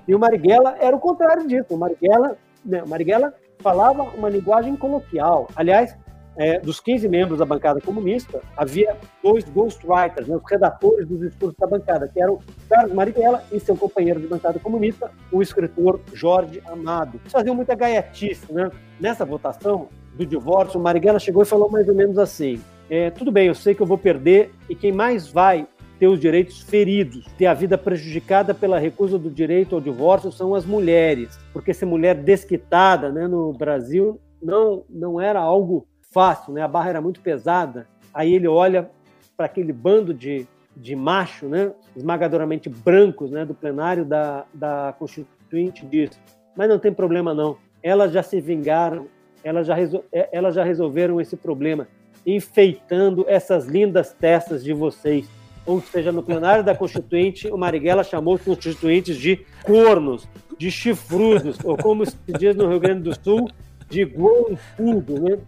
[0.06, 1.74] E o Marighella era o contrário disso.
[1.74, 5.48] O Marighella, né, o Marighella falava uma linguagem coloquial.
[5.54, 5.96] Aliás,
[6.38, 11.56] é, dos 15 membros da bancada comunista, havia dois ghostwriters, né, os redatores dos discursos
[11.58, 12.38] da bancada, que eram
[12.70, 17.18] Carlos Marighella e seu companheiro de bancada comunista, o escritor Jorge Amado.
[17.20, 18.52] Eles faziam muita gaiatice.
[18.52, 18.70] Né?
[19.00, 23.48] Nessa votação do divórcio, Marighella chegou e falou mais ou menos assim, é, tudo bem,
[23.48, 25.66] eu sei que eu vou perder e quem mais vai
[25.98, 30.54] ter os direitos feridos, ter a vida prejudicada pela recusa do direito ao divórcio são
[30.54, 36.62] as mulheres, porque ser mulher desquitada né, no Brasil não, não era algo fácil, né?
[36.62, 37.86] A barra era muito pesada.
[38.12, 38.90] Aí ele olha
[39.36, 41.72] para aquele bando de, de macho, né?
[41.96, 43.44] Esmagadoramente brancos, né?
[43.44, 46.10] Do plenário da, da Constituinte diz:
[46.56, 47.56] mas não tem problema não.
[47.82, 49.06] Elas já se vingaram,
[49.44, 49.76] elas já,
[50.12, 51.86] é, elas já resolveram esse problema,
[52.26, 55.28] enfeitando essas lindas testas de vocês.
[55.64, 60.26] Ou seja, no plenário da Constituinte, o Marighella chamou os constituintes de cornos,
[60.58, 63.48] de chifrudos, ou como se diz no Rio Grande do Sul,
[63.88, 65.38] de gonfudo, né?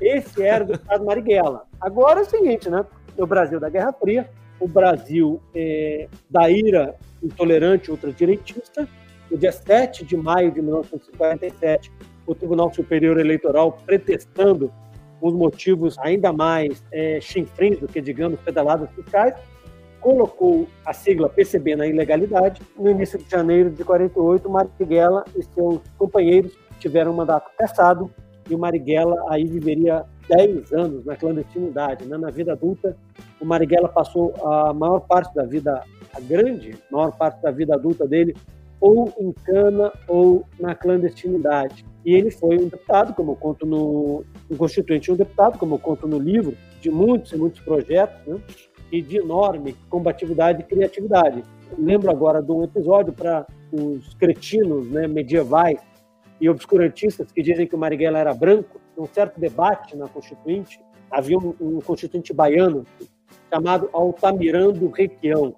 [0.00, 1.64] Esse era o Estado Marighella.
[1.80, 2.84] Agora é o seguinte, né?
[3.16, 4.28] O Brasil da Guerra Fria,
[4.60, 8.88] o Brasil é, da ira intolerante ultradireitista.
[9.30, 11.92] No dia 7 de maio de 1947,
[12.26, 14.72] o Tribunal Superior Eleitoral, pretextando
[15.20, 19.34] os motivos ainda mais é, chinfrins do que, digamos, pedaladas fiscais,
[20.00, 22.62] colocou a sigla PCB na ilegalidade.
[22.78, 28.10] No início de janeiro de 48, Marighella e seus companheiros tiveram um mandato cassado
[28.48, 32.04] e o Marighella aí viveria 10 anos na clandestinidade.
[32.06, 32.16] Né?
[32.16, 32.96] Na vida adulta,
[33.40, 35.82] o Marighella passou a maior parte da vida,
[36.14, 38.34] a grande maior parte da vida adulta dele,
[38.80, 41.84] ou em cana ou na clandestinidade.
[42.04, 45.78] E ele foi um deputado, como eu conto no, um constituinte, um deputado, como eu
[45.78, 48.40] conto no livro, de muitos e muitos projetos, né?
[48.90, 51.42] e de enorme combatividade e criatividade.
[51.78, 55.78] Lembro agora de um episódio para os cretinos né, medievais
[56.40, 61.38] e obscurantistas que dizem que o Marighella era branco, num certo debate na Constituinte, havia
[61.38, 62.84] um, um constituinte baiano
[63.52, 65.54] chamado Altamirando Requião.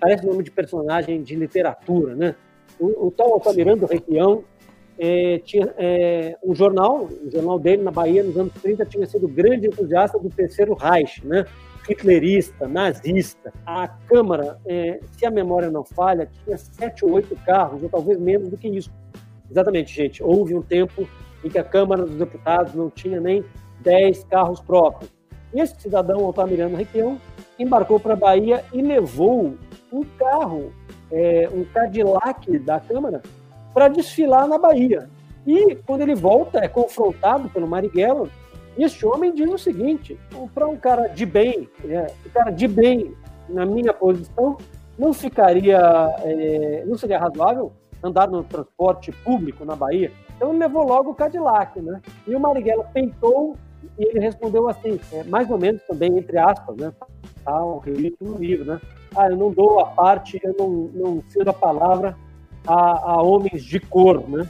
[0.00, 2.34] Parece nome de personagem de literatura, né?
[2.78, 4.44] O, o tal Altamirando Requião
[4.98, 9.28] é, tinha é, um jornal, o jornal dele na Bahia nos anos 30 tinha sido
[9.28, 11.44] grande entusiasta do terceiro Reich, né?
[11.88, 13.52] hitlerista, nazista.
[13.64, 18.18] A Câmara, é, se a memória não falha, tinha sete ou oito carros, ou talvez
[18.18, 18.90] menos do que isso.
[19.50, 20.22] Exatamente, gente.
[20.22, 21.08] Houve um tempo
[21.44, 23.44] em que a Câmara dos Deputados não tinha nem
[23.80, 25.10] 10 carros próprios.
[25.54, 27.20] E esse cidadão, Altamiriano Requião,
[27.58, 29.54] embarcou para a Bahia e levou
[29.92, 30.72] um carro,
[31.10, 33.22] é, um Cadillac da Câmara,
[33.72, 35.08] para desfilar na Bahia.
[35.46, 38.28] E quando ele volta, é confrontado pelo Marighella,
[38.76, 40.18] e este homem diz o seguinte:
[40.54, 43.14] para um cara de bem, é, um cara de bem,
[43.48, 44.58] na minha posição,
[44.98, 45.78] não ficaria,
[46.22, 50.12] é, não seria razoável andar no transporte público na Bahia.
[50.36, 52.00] Então ele levou logo o Cadillac, né?
[52.26, 53.56] E o Marighella tentou
[53.98, 56.92] e ele respondeu assim, é, mais ou menos também, entre aspas, né?
[57.44, 57.82] Tá o
[58.20, 58.80] no livro, né?
[59.16, 62.16] Ah, eu não dou a parte, eu não, não cedo a palavra
[62.66, 64.46] a, a homens de cor, né?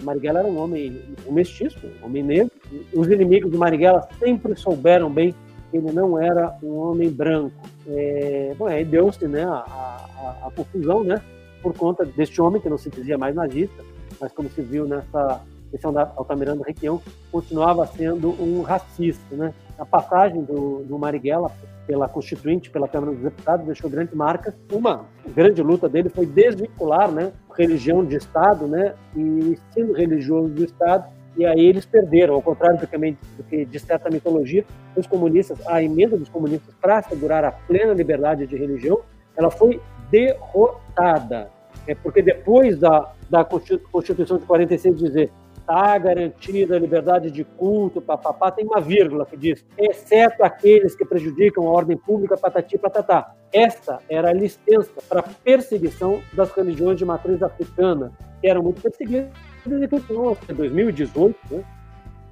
[0.00, 2.52] O Marighella era um homem um mestiço, um homem negro.
[2.94, 5.34] Os inimigos do Marighella sempre souberam bem
[5.70, 7.56] que ele não era um homem branco.
[7.88, 11.20] É, bom, aí deu-se né, a, a, a confusão, né?
[11.66, 13.82] Por conta deste homem, que não se dizia mais nazista,
[14.20, 17.02] mas como se viu nessa questão da Altamirano Requião,
[17.32, 19.52] continuava sendo um racista, né?
[19.76, 21.50] a passagem do, do Marighella
[21.84, 24.54] pela Constituinte, pela Câmara dos Deputados, deixou grandes marcas.
[24.72, 30.62] Uma grande luta dele foi desvincular né, religião de Estado né, e ensino religioso do
[30.62, 34.64] Estado, e aí eles perderam, ao contrário do que, do que de certa mitologia,
[34.96, 39.00] os comunistas, a emenda dos comunistas para assegurar a plena liberdade de religião,
[39.36, 41.50] ela foi derrotada.
[41.86, 45.32] É porque depois da, da Constituição de 46 dizer
[45.66, 51.04] está garantida a liberdade de culto, papapá, tem uma vírgula que diz, exceto aqueles que
[51.04, 53.34] prejudicam a ordem pública, patati patatá.
[53.52, 59.32] Essa era a licença para perseguição das religiões de matriz africana, que eram muito perseguidas
[59.66, 60.36] e continuam.
[60.48, 61.64] Em 2018, né,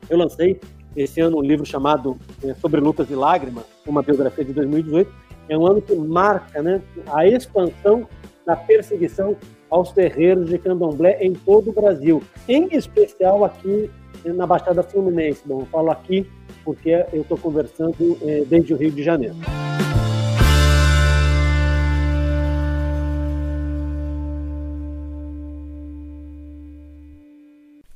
[0.08, 0.60] eu lancei
[0.94, 5.12] esse ano um livro chamado é, Sobre Lutas e Lágrimas, uma biografia de 2018.
[5.48, 6.80] É um ano que marca né,
[7.12, 8.06] a expansão
[8.46, 9.36] da perseguição
[9.70, 13.90] aos terreiros de candomblé em todo o Brasil, em especial aqui
[14.24, 15.42] na Baixada Fluminense.
[15.44, 16.28] Bom, eu falo aqui
[16.64, 19.36] porque eu estou conversando é, desde o Rio de Janeiro.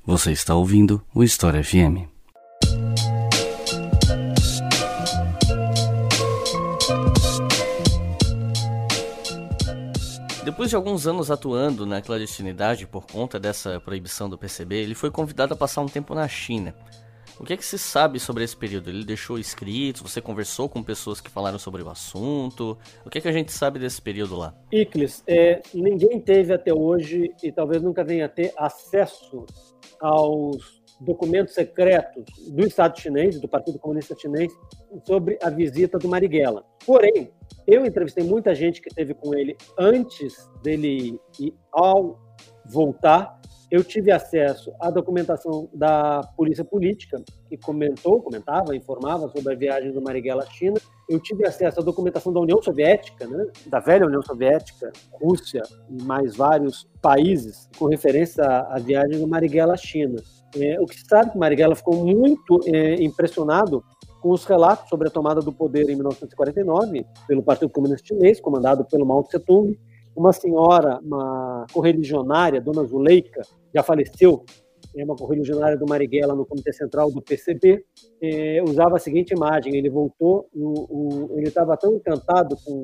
[0.05, 2.18] Você está ouvindo o História FM.
[10.69, 15.11] Depois de alguns anos atuando na clandestinidade por conta dessa proibição do PCB, ele foi
[15.11, 16.75] convidado a passar um tempo na China.
[17.41, 18.91] O que é que se sabe sobre esse período?
[18.91, 20.03] Ele deixou escritos?
[20.03, 22.77] Você conversou com pessoas que falaram sobre o assunto?
[23.03, 24.55] O que é que a gente sabe desse período lá?
[24.71, 29.47] Iclis, é, ninguém teve até hoje e talvez nunca venha a ter acesso
[29.99, 34.53] aos documentos secretos do Estado chinês, do Partido Comunista Chinês,
[35.07, 36.63] sobre a visita do Marighella.
[36.85, 37.31] Porém,
[37.69, 42.19] eu entrevistei muita gente que teve com ele antes dele e ao
[42.65, 43.39] voltar.
[43.71, 49.93] Eu tive acesso à documentação da Polícia Política, que comentou, comentava, informava sobre a viagem
[49.93, 50.81] do Marighella à China.
[51.07, 56.03] Eu tive acesso à documentação da União Soviética, né, da velha União Soviética, Rússia e
[56.03, 60.17] mais vários países, com referência à viagem do Marighella à China.
[60.57, 63.85] É, o que se sabe é que Marighella ficou muito é, impressionado
[64.21, 68.85] com os relatos sobre a tomada do poder em 1949 pelo Partido Comunista Chinês, comandado
[68.85, 69.79] pelo Mao Tse-tung.
[70.17, 74.45] Uma senhora, uma correligionária, Dona Zuleika, já faleceu,
[74.97, 77.85] é uma correligionária do Marighella no Comitê Central do PCB,
[78.21, 82.83] é, usava a seguinte imagem: ele voltou, o, o, ele estava tão encantado com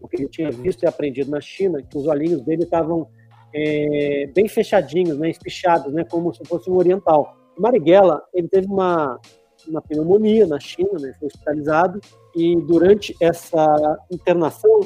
[0.00, 3.08] o que ele tinha visto e aprendido na China que os olhinhos dele estavam
[3.54, 7.36] é, bem fechadinhos, né, espichados, né, como se fosse um oriental.
[7.58, 9.18] Marighella, ele teve uma
[9.68, 12.00] uma pneumonia na China, né, foi hospitalizado,
[12.34, 14.80] e durante essa internação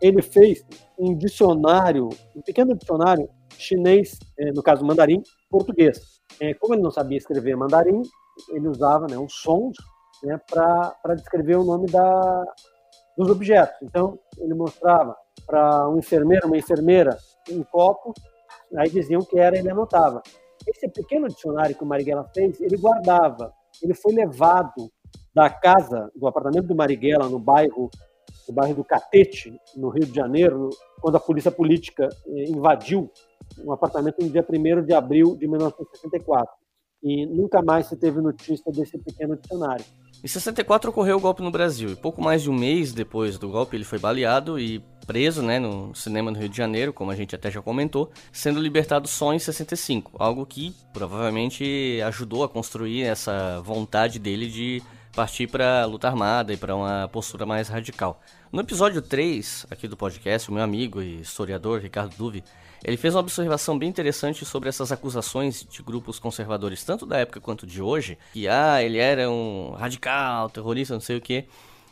[0.00, 0.64] ele fez
[0.98, 6.20] um dicionário, um pequeno dicionário chinês, é, no caso mandarim, português.
[6.40, 8.00] É, como ele não sabia escrever mandarim,
[8.50, 9.76] ele usava né, os sons
[10.22, 12.44] né, para descrever o nome da,
[13.16, 13.76] dos objetos.
[13.82, 15.14] Então, ele mostrava
[15.46, 17.18] para um enfermeiro, uma enfermeira,
[17.50, 18.14] um copo,
[18.76, 20.22] aí diziam que era, ele anotava.
[20.66, 24.90] Esse pequeno dicionário que o Marighella fez, ele guardava ele foi levado
[25.34, 27.90] da casa, do apartamento do Marighella, no bairro,
[28.48, 33.10] no bairro do Catete, no Rio de Janeiro, quando a polícia política eh, invadiu
[33.64, 36.52] um apartamento no dia 1 de abril de 1964.
[37.02, 39.84] E nunca mais se teve notícia desse pequeno dicionário.
[40.22, 43.48] Em 64 ocorreu o golpe no Brasil, e pouco mais de um mês depois do
[43.48, 47.16] golpe ele foi baleado e preso né, no cinema no Rio de Janeiro, como a
[47.16, 53.02] gente até já comentou, sendo libertado só em 65, algo que provavelmente ajudou a construir
[53.02, 54.82] essa vontade dele de
[55.14, 58.20] partir para a luta armada e para uma postura mais radical.
[58.52, 62.44] No episódio 3 aqui do podcast, o meu amigo e historiador Ricardo Duve
[62.84, 67.40] ele fez uma observação bem interessante sobre essas acusações de grupos conservadores, tanto da época
[67.40, 71.46] quanto de hoje, que ah, ele era um radical, terrorista, não sei o que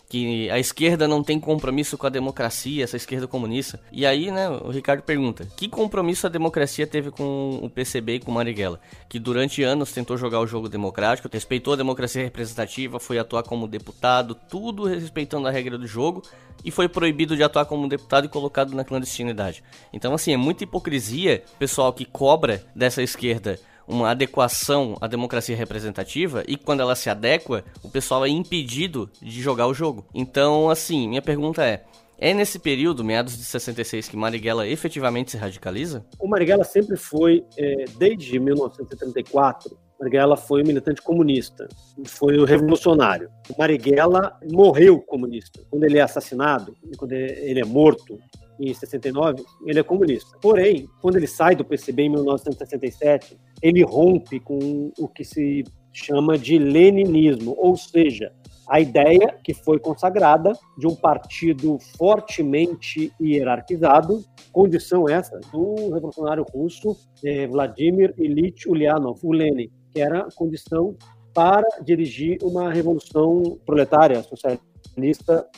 [0.09, 3.79] que a esquerda não tem compromisso com a democracia, essa esquerda comunista.
[3.92, 8.21] E aí, né, o Ricardo pergunta: que compromisso a democracia teve com o PCB e
[8.21, 8.81] com o Marighella?
[9.09, 13.68] Que durante anos tentou jogar o jogo democrático, respeitou a democracia representativa, foi atuar como
[13.68, 16.23] deputado, tudo respeitando a regra do jogo,
[16.64, 19.62] e foi proibido de atuar como deputado e colocado na clandestinidade.
[19.92, 26.45] Então, assim, é muita hipocrisia, pessoal que cobra dessa esquerda uma adequação à democracia representativa
[26.47, 30.07] e quando ela se adequa, o pessoal é impedido de jogar o jogo.
[30.15, 31.85] Então, assim, minha pergunta é:
[32.19, 36.05] é nesse período, meados de 66, que Marighella efetivamente se radicaliza?
[36.19, 41.69] O Marighella sempre foi, é, desde 1934, Marighella foi um militante comunista,
[42.07, 43.31] foi o revolucionário.
[43.49, 45.61] O Marighella morreu comunista.
[45.71, 48.19] Quando ele é assassinado, quando ele é morto,
[48.59, 50.37] em 69, ele é comunista.
[50.40, 56.38] Porém, quando ele sai do PCB em 1967, ele rompe com o que se chama
[56.38, 58.33] de leninismo, ou seja,
[58.69, 66.94] a ideia que foi consagrada de um partido fortemente hierarquizado, condição essa do revolucionário russo
[67.25, 70.94] eh, Vladimir Ilyich Ulyanov, o Lenin, que era a condição
[71.33, 74.67] para dirigir uma revolução proletária socialista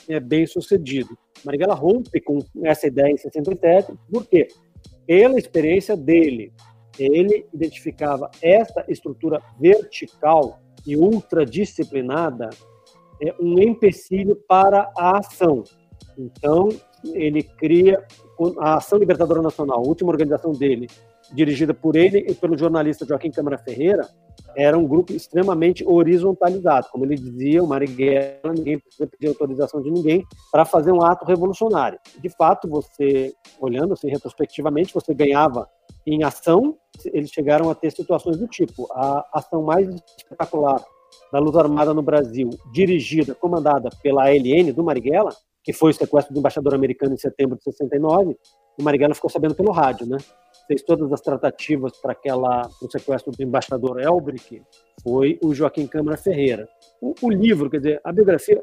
[0.08, 1.16] eh, bem sucedido.
[1.44, 4.48] Marighella rompe com essa ideia em 67, por quê?
[5.06, 6.52] Pela experiência dele,
[6.98, 12.50] ele identificava essa estrutura vertical e ultradisciplinada
[13.22, 15.62] é um empecilho para a ação.
[16.16, 16.68] Então,
[17.12, 18.04] ele cria
[18.58, 20.86] a Ação Libertadora Nacional, a última organização dele,
[21.32, 24.08] dirigida por ele e pelo jornalista Joaquim Câmara Ferreira,
[24.56, 26.88] era um grupo extremamente horizontalizado.
[26.90, 31.24] Como ele dizia, o Marighella, ninguém precisa pedir autorização de ninguém para fazer um ato
[31.24, 31.98] revolucionário.
[32.18, 35.68] De fato, você, olhando assim retrospectivamente, você ganhava
[36.06, 36.76] em ação,
[37.06, 40.82] eles chegaram a ter situações do tipo, a ação mais espetacular
[41.32, 45.30] da luta armada no Brasil, dirigida, comandada pela ALN do Marighella,
[45.62, 48.36] que foi o sequestro do embaixador americano em setembro de 69,
[48.78, 50.16] o Marighella ficou sabendo pelo rádio, né?
[50.70, 54.62] Fez todas as tratativas para aquela o sequestro do embaixador Elbrick,
[55.02, 56.68] foi o Joaquim Câmara Ferreira.
[57.02, 58.62] O, o livro, quer dizer, a biografia,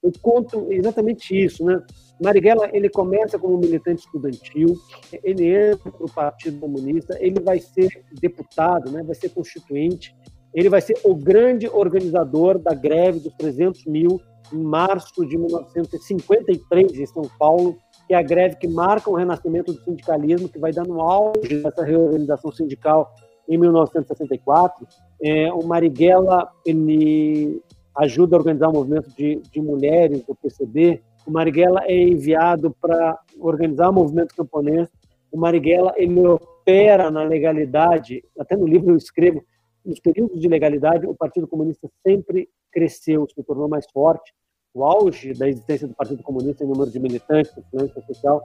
[0.00, 1.82] eu conto exatamente isso, né?
[2.22, 4.76] Marighella, ele começa como militante estudantil,
[5.20, 7.88] ele entra para o Partido Comunista, ele vai ser
[8.20, 9.02] deputado, né?
[9.02, 10.14] Vai ser constituinte,
[10.54, 14.20] ele vai ser o grande organizador da greve dos 300 mil
[14.52, 17.76] em março de 1953 em São Paulo,
[18.08, 21.62] que é a greve que marca o renascimento do sindicalismo, que vai dar no auge
[21.62, 23.14] dessa reorganização sindical
[23.46, 24.86] em 1964.
[25.22, 27.62] É, o Marighella ele
[27.94, 31.02] ajuda a organizar o movimento de, de mulheres do PCB.
[31.26, 34.88] O Marighella é enviado para organizar o movimento camponês.
[35.30, 38.24] O Marighella ele opera na legalidade.
[38.38, 39.44] Até no livro eu escrevo
[39.84, 44.34] nos períodos de legalidade, o Partido Comunista sempre cresceu, se tornou mais forte.
[44.74, 48.44] O auge da existência do Partido Comunista em número de militantes, influência social,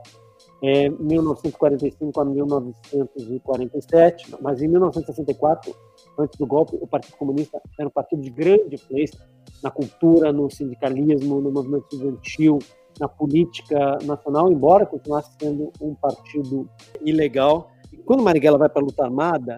[0.62, 5.74] é 1945 a 1947, mas em 1964,
[6.18, 9.20] antes do golpe, o Partido Comunista era um partido de grande influência
[9.62, 12.58] na cultura, no sindicalismo, no movimento estudantil,
[12.98, 16.68] na política nacional, embora continuasse sendo um partido
[17.04, 17.70] ilegal.
[17.92, 19.56] E quando Marighella vai para a luta armada,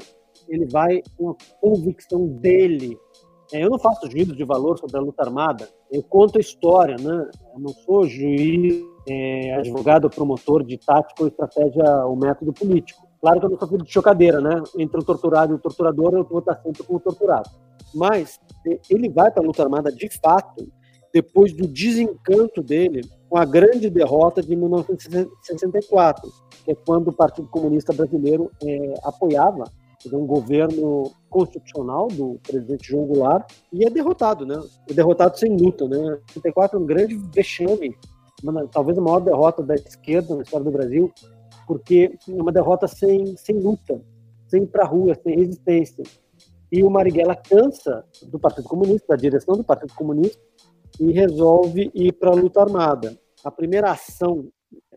[0.49, 2.99] ele vai com a convicção dele.
[3.53, 6.97] É, eu não faço juízo de valor sobre a luta armada, eu conto a história,
[6.99, 7.30] né?
[7.55, 13.07] Eu não sou juiz, é, advogado, promotor de tática ou estratégia ou método político.
[13.20, 14.62] Claro que eu não sou filho de chocadeira, né?
[14.78, 17.49] Entre o torturado e o torturador, eu vou estar sempre com o torturado.
[17.94, 18.38] Mas
[18.90, 20.66] ele vai para a luta armada de fato
[21.12, 26.30] depois do desencanto dele com a grande derrota de 1964,
[26.64, 29.64] que é quando o Partido Comunista Brasileiro é, apoiava
[30.14, 34.61] um governo constitucional do presidente João Goulart e é derrotado, né?
[34.88, 36.18] É derrotado sem luta, né?
[36.32, 37.96] 34 é um grande vexame,
[38.42, 41.12] uma, talvez a maior derrota da esquerda na história do Brasil,
[41.66, 44.00] porque é uma derrota sem, sem luta,
[44.46, 46.04] sem ir para a rua, sem resistência.
[46.70, 50.40] E o Marighella cansa do Partido Comunista, da direção do Partido Comunista,
[51.00, 53.16] e resolve ir para a luta armada.
[53.44, 54.48] A primeira ação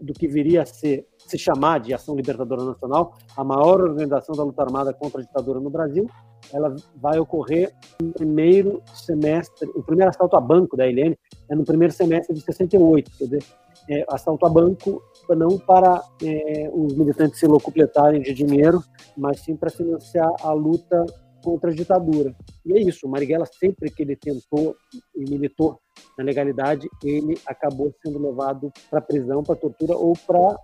[0.01, 4.43] do que viria a ser, se chamar de Ação Libertadora Nacional, a maior organização da
[4.43, 6.09] luta armada contra a ditadura no Brasil,
[6.51, 7.71] ela vai ocorrer
[8.01, 11.15] no primeiro semestre, o primeiro assalto a banco da LN
[11.49, 13.43] é no primeiro semestre de 68, quer dizer,
[13.89, 18.83] é, assalto a banco não para é, os militantes se locupletarem de dinheiro,
[19.15, 21.05] mas sim para financiar a luta
[21.43, 22.35] contra a ditadura.
[22.65, 24.75] E é isso, o Marighella, sempre que ele tentou
[25.15, 25.79] e militou
[26.17, 30.57] na legalidade, ele acabou sendo levado para prisão, para tortura ou para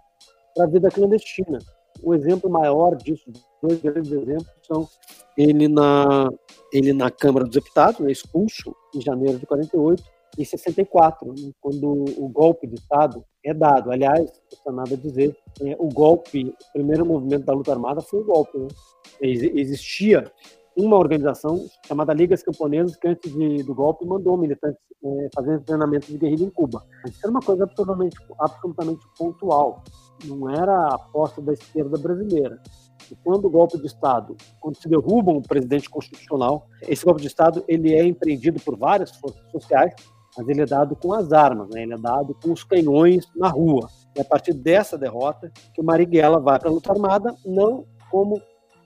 [0.59, 1.59] a vida clandestina.
[2.03, 3.31] O exemplo maior disso,
[3.61, 4.87] dois grandes exemplos, são
[5.37, 6.29] ele na,
[6.71, 10.03] ele na Câmara dos Deputados, né, expulso em janeiro de 48,
[10.37, 13.91] e 64, né, quando o golpe de Estado é dado.
[13.91, 14.29] Aliás,
[14.65, 18.25] não nada a dizer, é, o golpe, o primeiro movimento da luta armada foi o
[18.25, 18.57] golpe.
[18.57, 18.67] Né?
[19.21, 20.29] Existia
[20.75, 26.07] uma organização chamada Ligas Camponesas, que antes de, do golpe mandou militantes é, fazer treinamento
[26.07, 26.83] de guerrilha em Cuba.
[27.07, 29.83] Isso era uma coisa absolutamente, absolutamente pontual,
[30.23, 32.61] não era a aposta da esquerda brasileira.
[33.11, 37.27] E quando o golpe de Estado, quando se derruba um presidente constitucional, esse golpe de
[37.27, 39.93] Estado ele é empreendido por várias forças sociais,
[40.37, 41.83] mas ele é dado com as armas, né?
[41.83, 43.89] ele é dado com os canhões na rua.
[44.15, 48.41] E a partir dessa derrota que o Marighella vai para a luta armada, não como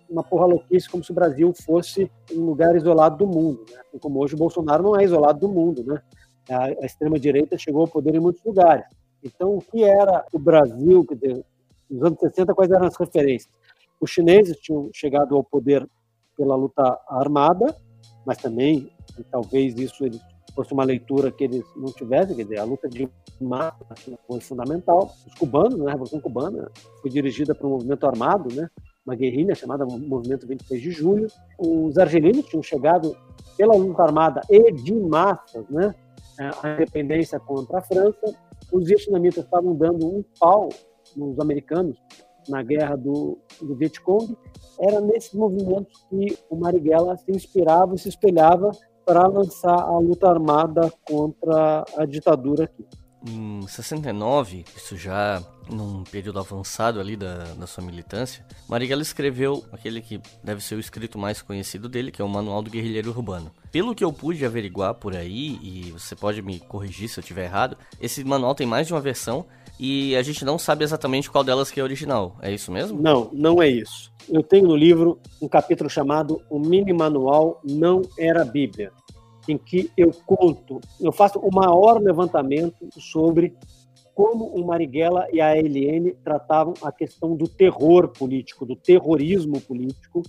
[0.10, 3.80] uma porra louquice como se o Brasil fosse um lugar isolado do mundo, né?
[3.88, 6.02] Assim como hoje o Bolsonaro não é isolado do mundo, né?
[6.50, 8.86] A, a extrema-direita chegou ao poder em muitos lugares.
[9.24, 11.46] Então, o que era o Brasil, quer dizer,
[11.90, 13.52] nos anos 60, quais eram as referências?
[14.00, 15.88] Os chineses tinham chegado ao poder
[16.38, 17.76] pela luta armada,
[18.26, 18.92] mas também,
[19.30, 20.22] talvez isso eles
[20.56, 23.10] fosse uma leitura que eles não tivessem, quer dizer, a luta de
[23.40, 23.78] massa
[24.28, 25.12] foi fundamental.
[25.26, 26.70] Os cubanos, né, a Revolução Cubana
[27.02, 28.70] foi dirigida por um movimento armado, né,
[29.06, 31.28] uma guerrilha chamada Movimento 26 de Julho.
[31.58, 33.16] Os argelinos tinham chegado
[33.58, 35.96] pela luta armada e de massas, né,
[36.38, 38.36] a independência contra a França.
[38.72, 40.70] Os vietnamitas estavam dando um pau
[41.16, 41.98] nos americanos
[42.48, 44.36] na guerra do, do Vietcong.
[44.80, 48.72] Era nesses movimentos que o Marighella se inspirava e se espelhava
[49.06, 52.86] para lançar a luta armada contra a ditadura aqui.
[53.26, 60.02] Em 69, isso já num período avançado ali da, da sua militância, Marighella escreveu aquele
[60.02, 63.52] que deve ser o escrito mais conhecido dele, que é o Manual do Guerrilheiro Urbano.
[63.72, 67.44] Pelo que eu pude averiguar por aí, e você pode me corrigir se eu estiver
[67.44, 69.46] errado, esse manual tem mais de uma versão
[69.80, 72.38] e a gente não sabe exatamente qual delas que é original.
[72.42, 73.02] É isso mesmo?
[73.02, 74.12] Não, não é isso.
[74.28, 78.92] Eu tenho no livro um capítulo chamado O Mini Manual Não Era Bíblia
[79.50, 83.56] em que eu conto, eu faço o maior levantamento sobre
[84.14, 90.22] como o Marighella e a ALN tratavam a questão do terror político, do terrorismo político,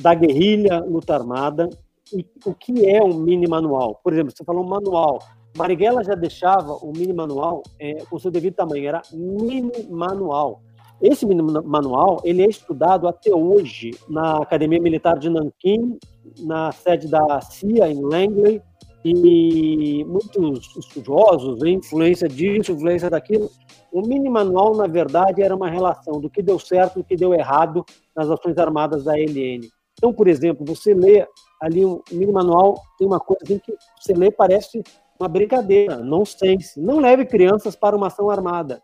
[0.00, 1.68] da guerrilha luta armada
[2.12, 4.00] e o que é um mini manual.
[4.02, 5.20] Por exemplo, você falou um manual.
[5.56, 10.60] Marighella já deixava o mini manual é, com seu devido tamanho, era mini manual.
[11.00, 15.98] Esse manual ele é estudado até hoje na Academia Militar de Nanquim,
[16.40, 18.62] na sede da CIA em Langley,
[19.04, 23.50] e muitos estudiosos veem influência disso, influência daquilo.
[23.92, 27.16] O mini manual, na verdade, era uma relação do que deu certo e do que
[27.16, 29.68] deu errado nas ações armadas da ELN.
[29.98, 31.26] Então, por exemplo, você lê
[31.60, 34.82] ali o um mini manual, tem uma coisa assim que você lê parece
[35.18, 36.80] uma brincadeira, não sense.
[36.80, 38.82] Não leve crianças para uma ação armada.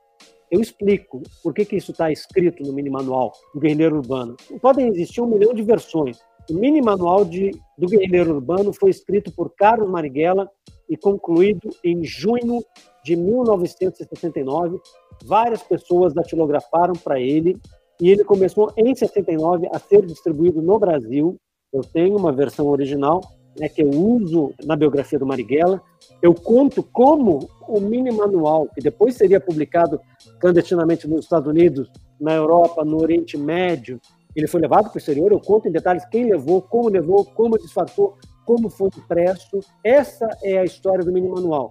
[0.51, 4.37] Eu explico por que, que isso está escrito no mini manual do guerrilheiro urbano.
[4.61, 6.19] Podem existir um milhão de versões.
[6.51, 10.51] O mini manual de, do guerrilheiro urbano foi escrito por Carlos Marighella
[10.89, 12.65] e concluído em junho
[13.05, 14.81] de 1969.
[15.25, 17.59] Várias pessoas datilografaram para ele
[18.01, 21.37] e ele começou em 69 a ser distribuído no Brasil.
[21.73, 23.21] Eu tenho uma versão original
[23.59, 25.83] né, que eu uso na biografia do Marighella.
[26.23, 30.01] Eu conto como o mini manual, que depois seria publicado
[30.41, 31.91] clandestinamente nos Estados Unidos,
[32.21, 34.01] na Europa, no Oriente Médio,
[34.39, 35.33] ele foi levado para o exterior.
[35.33, 38.17] Eu conto em detalhes quem levou, como levou, como disfarçou,
[38.47, 39.59] como foi impresso.
[39.83, 41.71] Essa é a história do mini manual.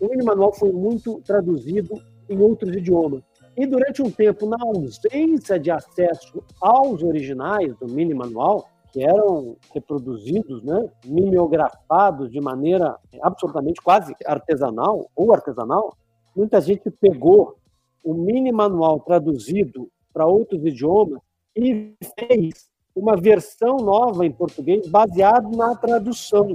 [0.00, 1.94] O mini manual foi muito traduzido
[2.28, 3.22] em outros idiomas.
[3.56, 9.56] E durante um tempo, na ausência de acesso aos originais do mini manual, que eram
[9.72, 15.96] reproduzidos, né, mimeografados de maneira absolutamente quase artesanal ou artesanal,
[16.34, 17.56] muita gente pegou
[18.02, 21.20] o mini manual traduzido para outros idiomas
[21.58, 26.54] e fez uma versão nova em português baseado na tradução.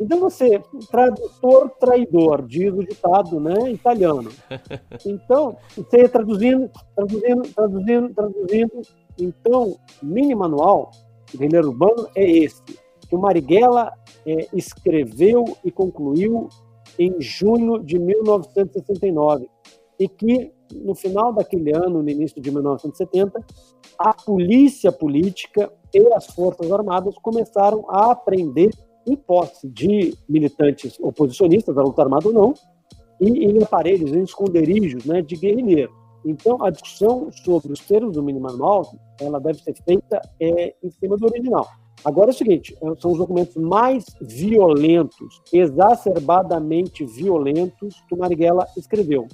[0.00, 4.30] Então você, tradutor traidor, diz o ditado, né, italiano.
[5.06, 8.82] Então, você traduzindo, traduzindo, traduzindo, traduzindo.
[9.18, 10.90] Então, mini manual
[11.36, 12.62] guerrilheiro urbano é esse,
[13.08, 13.92] que o Marighella
[14.26, 16.48] é, escreveu e concluiu
[16.98, 19.48] em junho de 1969
[19.98, 23.44] e que no final daquele ano, no início de 1970,
[23.98, 28.70] a polícia política e as forças armadas começaram a aprender
[29.06, 32.54] em posse de militantes oposicionistas da luta armada ou não,
[33.20, 35.94] e em aparelhos, em esconderijos né, de guerrilheiros.
[36.24, 40.90] Então, a discussão sobre os termos do mínimo manual, ela deve ser feita é, em
[40.90, 41.66] cima do original.
[42.04, 48.66] Agora é o seguinte, é, são os documentos mais violentos, exacerbadamente violentos que o Marighella
[48.76, 49.26] escreveu.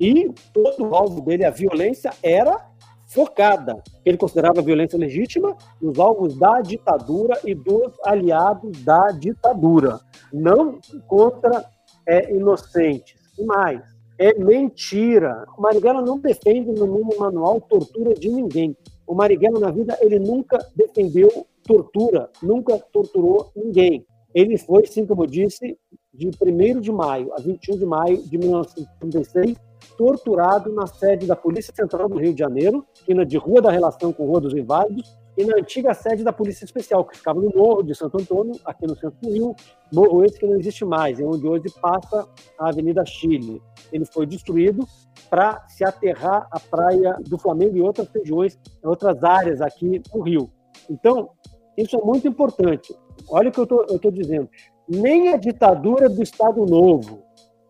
[0.00, 2.66] E todo o alvo dele, a violência, era
[3.06, 3.82] focada.
[4.04, 10.00] Ele considerava a violência legítima nos alvos da ditadura e dos aliados da ditadura,
[10.32, 11.64] não contra
[12.06, 13.14] é, inocentes.
[13.38, 13.80] E mais,
[14.18, 15.44] é mentira.
[15.56, 18.76] O Marighella não defende no mundo manual tortura de ninguém.
[19.06, 24.06] O Marighella, na vida, ele nunca defendeu tortura, nunca torturou ninguém.
[24.34, 25.78] Ele foi, sim, como eu disse,
[26.12, 29.56] de 1 de maio a 21 de maio de 1936,
[29.96, 34.12] torturado na sede da Polícia Central do Rio de Janeiro, esquina de Rua da Relação
[34.12, 37.82] com Rua dos Inválidos, e na antiga sede da Polícia Especial, que ficava no Morro
[37.82, 39.56] de Santo Antônio, aqui no centro do Rio,
[39.92, 43.60] morro esse que não existe mais, é onde hoje passa a Avenida Chile.
[43.92, 44.86] Ele foi destruído
[45.28, 50.50] para se aterrar a praia do Flamengo e outras regiões, outras áreas aqui no Rio.
[50.88, 51.30] Então,
[51.76, 52.94] isso é muito importante.
[53.28, 54.48] Olha o que eu estou dizendo.
[54.88, 57.23] Nem a ditadura do Estado Novo,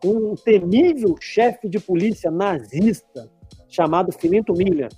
[0.04, 3.30] um temível chefe de polícia nazista
[3.68, 4.90] chamado Filinto Miller,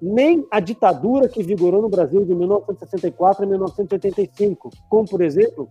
[0.00, 5.68] nem a ditadura que vigorou no Brasil de 1964 a 1985, como, por exemplo,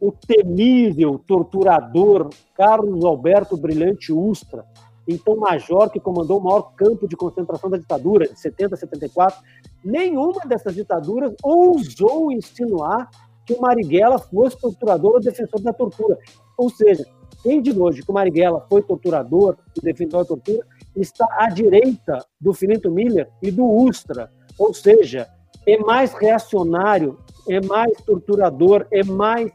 [0.00, 4.64] o temível torturador Carlos Alberto Brilhante Ustra,
[5.06, 9.40] então major que comandou o maior campo de concentração da ditadura, de 70 a 74,
[9.84, 13.08] nenhuma dessas ditaduras ousou insinuar
[13.46, 16.18] que o Marighella fosse torturador ou defensor da tortura.
[16.56, 17.06] Ou seja,
[17.42, 20.66] quem diz hoje que o Marighella foi torturador e defensor da tortura
[20.96, 24.30] está à direita do Finito Miller e do Ustra.
[24.58, 25.28] Ou seja,
[25.66, 27.18] é mais reacionário,
[27.48, 29.50] é mais torturador, é mais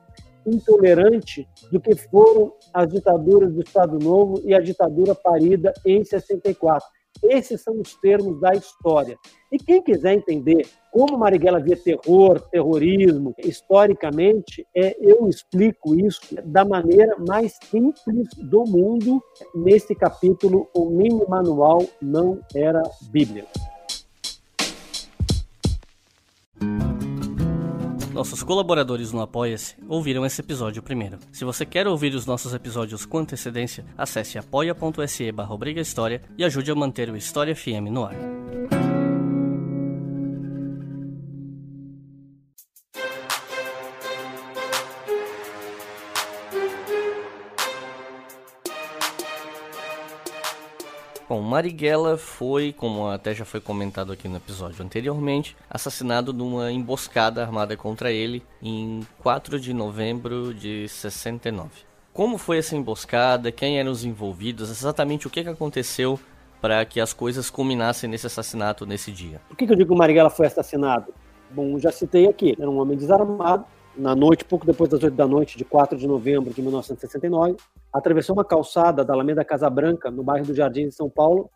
[0.46, 6.88] intolerante do que foram as ditaduras do Estado Novo e a ditadura parida em 64.
[7.24, 9.18] Esses são os termos da história.
[9.52, 16.66] E quem quiser entender como Marighella via terror, terrorismo, historicamente, é, eu explico isso da
[16.66, 19.24] maneira mais simples do mundo
[19.56, 23.46] nesse capítulo O Mini Manual Não Era Bíblia.
[28.14, 31.18] Nossos colaboradores no Apoia-se ouviram esse episódio primeiro.
[31.32, 35.58] Se você quer ouvir os nossos episódios com antecedência, acesse apoia.se barra
[36.38, 38.14] e ajude a manter o História FM no ar.
[51.34, 57.42] Bom, Marighella foi, como até já foi comentado aqui no episódio anteriormente, assassinado numa emboscada
[57.42, 61.72] armada contra ele em 4 de novembro de 69.
[62.14, 63.52] Como foi essa emboscada?
[63.52, 64.70] Quem eram os envolvidos?
[64.70, 66.20] Exatamente o que aconteceu
[66.62, 69.42] para que as coisas culminassem nesse assassinato nesse dia?
[69.50, 71.12] Por que, eu digo que Marighella foi assassinado?
[71.50, 73.66] Bom, já citei aqui, era um homem desarmado,
[73.96, 77.58] na noite, pouco depois das 8 da noite de 4 de novembro de 1969,
[77.92, 81.50] atravessou uma calçada da Alameda Casa Branca, no bairro do Jardim de São Paulo,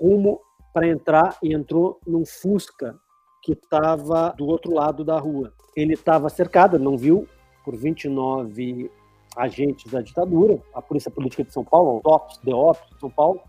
[0.00, 0.40] rumo
[0.72, 2.96] para entrar e entrou num Fusca
[3.42, 5.52] que estava do outro lado da rua.
[5.76, 7.28] Ele estava cercado, não viu,
[7.64, 8.90] por 29
[9.36, 13.40] agentes da ditadura, a Polícia Política de São Paulo, o DOPS, DEOPS de São Paulo.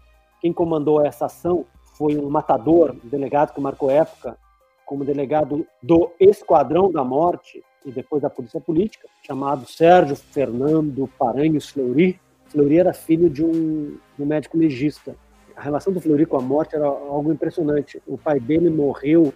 [0.42, 1.66] Quem comandou essa ação
[1.98, 4.38] foi um matador, um delegado que marcou época
[4.86, 11.70] como delegado do Esquadrão da Morte, e depois da polícia política, chamado Sérgio Fernando Paranhos
[11.70, 12.20] Fleury.
[12.48, 15.16] Fleury era filho de um, de um médico legista.
[15.56, 18.02] A relação do Fleury com a morte era algo impressionante.
[18.08, 19.34] O pai dele morreu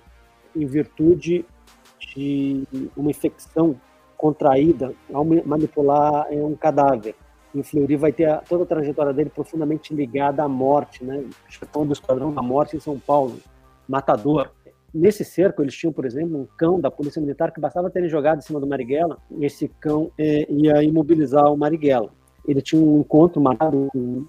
[0.56, 1.46] em virtude
[2.16, 2.64] de
[2.98, 3.80] uma infecção
[4.18, 7.16] contraída ao manipular é, um cadáver.
[7.54, 11.24] E o Fleury vai ter a, toda a trajetória dele profundamente ligada à morte, né?
[11.48, 13.40] Chefão do Esquadrão da Morte em São Paulo,
[13.88, 14.52] matador.
[14.94, 18.40] Nesse cerco, eles tinham, por exemplo, um cão da Polícia Militar que bastava terem jogado
[18.40, 22.12] em cima do Marighella, e esse cão é, ia imobilizar o Marighella.
[22.48, 24.26] Ele tinha um encontro marcado com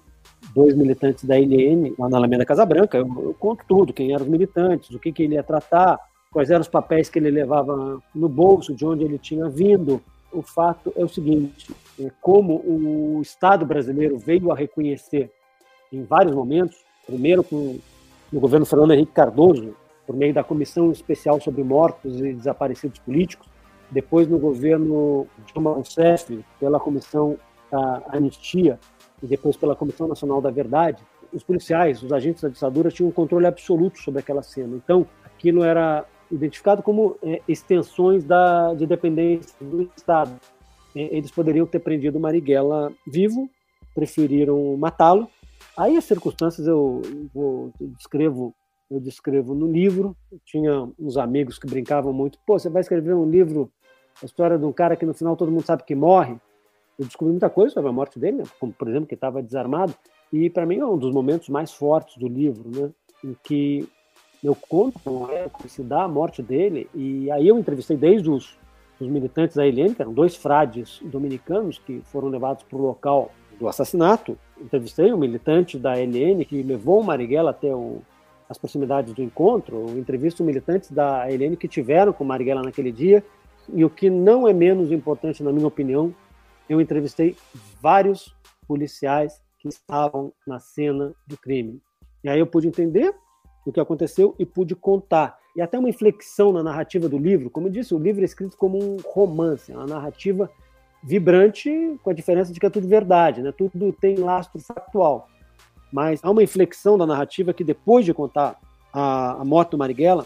[0.53, 2.97] dois militantes da ILN, lá na Alameda Casa Branca.
[2.97, 5.99] Eu, eu conto tudo, quem eram os militantes, o que, que ele ia tratar,
[6.31, 10.01] quais eram os papéis que ele levava no bolso, de onde ele tinha vindo.
[10.31, 15.29] O fato é o seguinte, é, como o Estado brasileiro veio a reconhecer
[15.91, 17.79] em vários momentos, primeiro com
[18.31, 19.75] no governo Fernando Henrique Cardoso,
[20.11, 23.47] por meio da Comissão Especial sobre Mortos e Desaparecidos Políticos,
[23.89, 27.37] depois no governo Dilma Rousseff, pela Comissão
[28.09, 28.77] Anistia
[29.23, 31.01] e depois pela Comissão Nacional da Verdade,
[31.31, 34.75] os policiais, os agentes da ditadura tinham um controle absoluto sobre aquela cena.
[34.75, 40.37] Então, aquilo era identificado como é, extensões da, de dependência do Estado.
[40.93, 43.49] É, eles poderiam ter prendido Marighella vivo,
[43.95, 45.29] preferiram matá-lo.
[45.77, 47.01] Aí as circunstâncias eu,
[47.33, 48.53] eu descrevo
[48.91, 50.15] eu descrevo no livro.
[50.45, 52.37] Tinha uns amigos que brincavam muito.
[52.45, 53.71] Pô, você vai escrever um livro,
[54.21, 56.35] a história de um cara que no final todo mundo sabe que morre.
[56.99, 58.43] Eu descobri muita coisa sobre a morte dele, né?
[58.59, 59.95] como por exemplo que estava desarmado.
[60.31, 62.91] E para mim é um dos momentos mais fortes do livro, né?
[63.23, 63.87] Em que
[64.43, 65.29] eu conto como
[65.67, 66.89] se dá a morte dele.
[66.93, 68.57] E aí eu entrevistei desde os,
[68.99, 73.31] os militantes da Helene, que eram dois frades dominicanos que foram levados para o local
[73.59, 74.37] do assassinato.
[74.59, 78.01] Entrevistei um militante da Helene que levou o Marighella até o,
[78.51, 83.23] as proximidades do encontro, entrevisto militantes da Helene que tiveram com Marighella naquele dia,
[83.73, 86.13] e o que não é menos importante, na minha opinião,
[86.67, 87.37] eu entrevistei
[87.81, 88.35] vários
[88.67, 91.81] policiais que estavam na cena do crime.
[92.25, 93.15] E aí eu pude entender
[93.65, 95.39] o que aconteceu e pude contar.
[95.55, 97.49] E até uma inflexão na narrativa do livro.
[97.49, 100.51] Como eu disse, o livro é escrito como um romance, uma narrativa
[101.01, 103.53] vibrante, com a diferença de que é tudo verdade, né?
[103.53, 105.30] tudo tem lastro factual
[105.91, 108.59] mas há uma inflexão da narrativa que depois de contar
[108.93, 110.25] a, a morte do Marighella,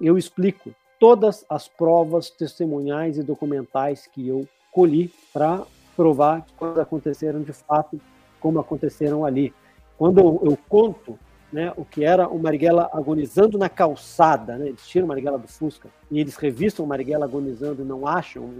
[0.00, 5.62] eu explico todas as provas testemunhais e documentais que eu colhi para
[5.96, 8.00] provar que coisas aconteceram de fato
[8.38, 9.52] como aconteceram ali.
[9.98, 11.18] Quando eu, eu conto
[11.52, 15.48] né, o que era o Marighella agonizando na calçada, né, eles tiram o Marighella do
[15.48, 18.50] Fusca e eles revistam o Marighella agonizando e não acham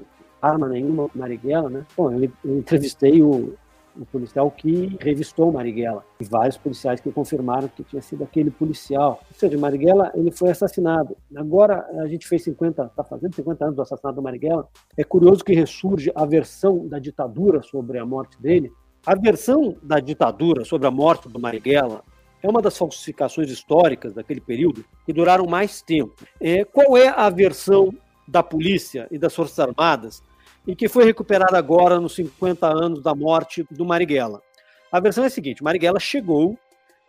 [0.42, 1.86] arma nenhuma Marighella, né?
[1.96, 3.55] Bom, eu, eu entrevistei o,
[4.01, 9.20] o policial que revistou Marighella e vários policiais que confirmaram que tinha sido aquele policial.
[9.30, 11.14] Ou seja, Marighella ele foi assassinado.
[11.36, 14.66] Agora a gente fez 50, está fazendo 50 anos do assassinato do Marighella.
[14.96, 18.72] É curioso que ressurge a versão da ditadura sobre a morte dele.
[19.05, 22.03] A versão da ditadura sobre a morte do Marighella
[22.42, 26.14] é uma das falsificações históricas daquele período que duraram mais tempo.
[26.40, 27.92] É, qual é a versão
[28.26, 30.22] da polícia e das Forças Armadas
[30.67, 34.43] e que foi recuperada agora nos 50 anos da morte do Marighella.
[34.91, 36.59] A versão é a seguinte: Marighella chegou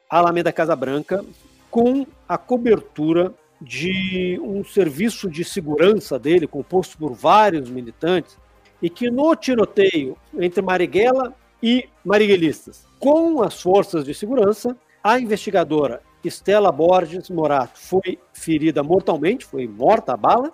[0.09, 1.23] à Alameda Casa Branca
[1.69, 8.37] com a cobertura de um serviço de segurança dele, composto por vários militantes,
[8.81, 16.01] e que no tiroteio entre Marighella e marighellistas, com as forças de segurança, a investigadora
[16.23, 20.53] Estela Borges Morato foi ferida mortalmente, foi morta a bala,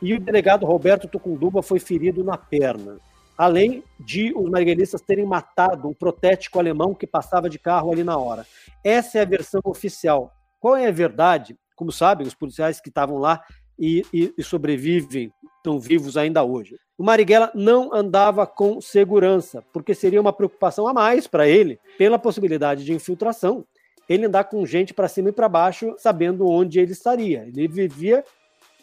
[0.00, 2.98] e o delegado Roberto Tucunduba foi ferido na perna.
[3.36, 8.16] Além de os marguelistas terem matado um protético alemão que passava de carro ali na
[8.16, 8.46] hora.
[8.82, 10.32] Essa é a versão oficial.
[10.58, 11.56] Qual é a verdade?
[11.76, 13.44] Como sabem, os policiais que estavam lá
[13.78, 16.76] e, e, e sobrevivem, estão vivos ainda hoje.
[16.96, 22.18] O Marighella não andava com segurança, porque seria uma preocupação a mais para ele, pela
[22.18, 23.64] possibilidade de infiltração.
[24.08, 27.44] Ele andar com gente para cima e para baixo, sabendo onde ele estaria.
[27.46, 28.24] Ele vivia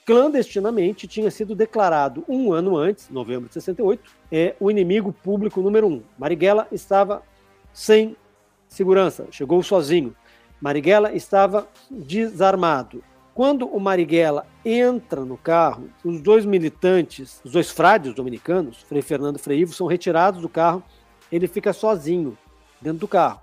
[0.06, 5.88] clandestinamente tinha sido declarado um ano antes, novembro de 68, é o inimigo público número
[5.88, 6.04] um.
[6.18, 7.24] Marighella estava
[7.74, 8.16] sem
[8.68, 10.16] segurança, chegou sozinho.
[10.62, 13.04] Marighella estava desarmado.
[13.34, 19.38] Quando o Marighella entra no carro, os dois militantes, os dois frades dominicanos, Frei Fernando
[19.38, 20.82] e Frei Ivo, são retirados do carro.
[21.32, 22.38] Ele fica sozinho
[22.80, 23.42] dentro do carro.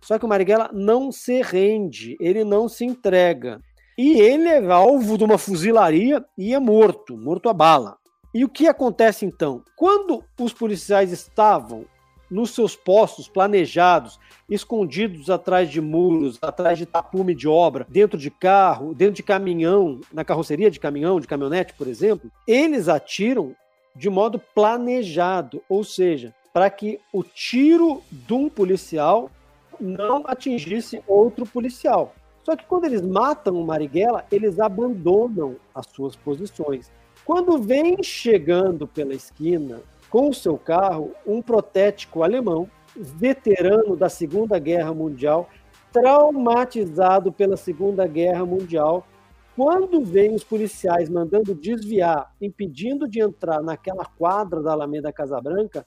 [0.00, 3.60] Só que o Marighella não se rende, ele não se entrega.
[4.02, 7.98] E ele é alvo de uma fuzilaria e é morto, morto a bala.
[8.32, 9.62] E o que acontece então?
[9.76, 11.84] Quando os policiais estavam
[12.30, 18.30] nos seus postos planejados, escondidos atrás de muros, atrás de tapume de obra, dentro de
[18.30, 23.54] carro, dentro de caminhão, na carroceria de caminhão, de caminhonete, por exemplo, eles atiram
[23.94, 29.30] de modo planejado, ou seja, para que o tiro de um policial
[29.78, 32.14] não atingisse outro policial.
[32.42, 36.90] Só que quando eles matam o Marighella, eles abandonam as suas posições.
[37.24, 44.58] Quando vem chegando pela esquina com o seu carro um protético alemão, veterano da Segunda
[44.58, 45.48] Guerra Mundial,
[45.92, 49.06] traumatizado pela Segunda Guerra Mundial,
[49.54, 55.86] quando vem os policiais mandando desviar, impedindo de entrar naquela quadra da Alameda Casabranca,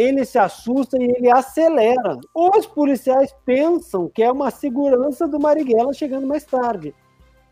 [0.00, 2.18] ele se assusta e ele acelera.
[2.34, 6.94] Os policiais pensam que é uma segurança do Marighella chegando mais tarde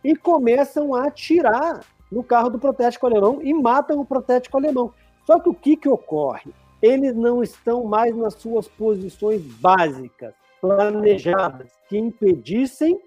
[0.02, 1.80] e começam a atirar
[2.10, 4.94] no carro do protético alemão e matam o protético alemão.
[5.26, 6.50] Só que o que, que ocorre?
[6.80, 12.98] Eles não estão mais nas suas posições básicas, planejadas, que impedissem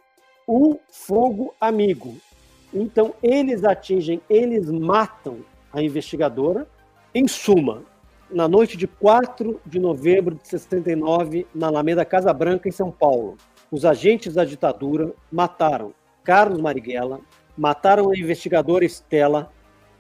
[0.45, 2.15] o fogo amigo.
[2.71, 5.39] Então, eles atingem, eles matam
[5.73, 6.67] a investigadora.
[7.13, 7.83] Em suma,
[8.31, 13.37] na noite de 4 de novembro de 69, na Alameda Casa Branca, em São Paulo.
[13.69, 17.19] Os agentes da ditadura mataram Carlos Marighella,
[17.57, 19.51] mataram a investigadora Estela,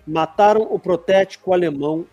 [0.05, 2.05] mataram o protético alemão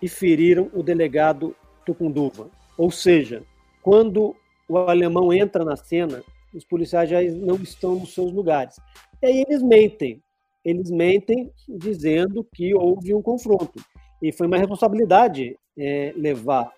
[0.00, 1.54] e feriram o delegado
[1.84, 2.48] Tucunduva.
[2.76, 3.42] Ou seja,
[3.82, 4.36] quando
[4.68, 6.22] o alemão entra na cena,
[6.54, 8.76] os policiais já não estão nos seus lugares.
[9.22, 10.22] E aí eles mentem.
[10.64, 13.80] Eles mentem dizendo que houve um confronto.
[14.20, 16.72] E foi uma responsabilidade é, levar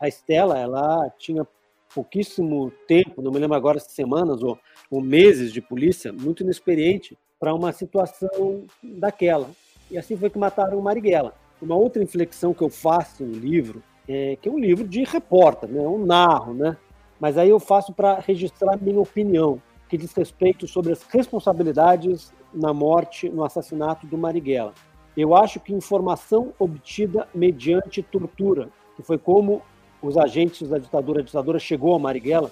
[0.00, 1.46] a Estela, ela tinha
[1.94, 4.58] pouquíssimo tempo, não me lembro agora se semanas ou,
[4.90, 9.50] ou meses de polícia, muito inexperiente para uma situação daquela.
[9.90, 11.34] E assim foi que mataram o Marighella.
[11.60, 15.70] Uma outra inflexão que eu faço no livro, é, que é um livro de repórter,
[15.70, 16.76] né, um narro, né?
[17.18, 22.74] mas aí eu faço para registrar minha opinião, que diz respeito sobre as responsabilidades na
[22.74, 24.74] morte, no assassinato do Marighella.
[25.16, 29.62] Eu acho que informação obtida mediante tortura, que foi como
[30.02, 32.50] os agentes da ditadura, a ditadura chegou a Marighella,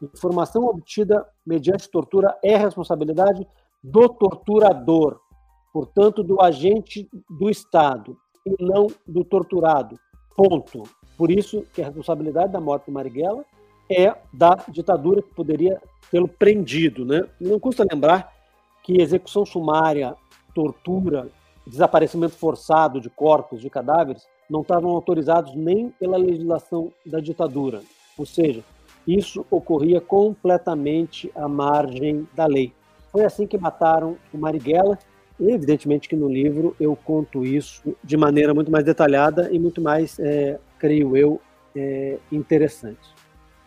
[0.00, 3.46] informação obtida mediante tortura é responsabilidade
[3.82, 5.18] do torturador,
[5.72, 9.98] portanto, do agente do Estado e não do torturado.
[10.36, 10.84] Ponto.
[11.16, 13.44] Por isso que a responsabilidade da morte do Marighella
[13.90, 17.04] é da ditadura que poderia tê-lo prendido.
[17.04, 17.24] Né?
[17.40, 18.32] Não custa lembrar
[18.82, 20.16] que execução sumária,
[20.54, 21.28] tortura
[21.66, 27.80] desaparecimento forçado de corpos, de cadáveres, não estavam autorizados nem pela legislação da ditadura.
[28.18, 28.62] Ou seja,
[29.06, 32.72] isso ocorria completamente à margem da lei.
[33.10, 34.98] Foi assim que mataram o Marighella
[35.38, 39.80] E evidentemente que no livro eu conto isso de maneira muito mais detalhada e muito
[39.80, 41.40] mais, é, creio eu,
[41.74, 43.13] é, interessante.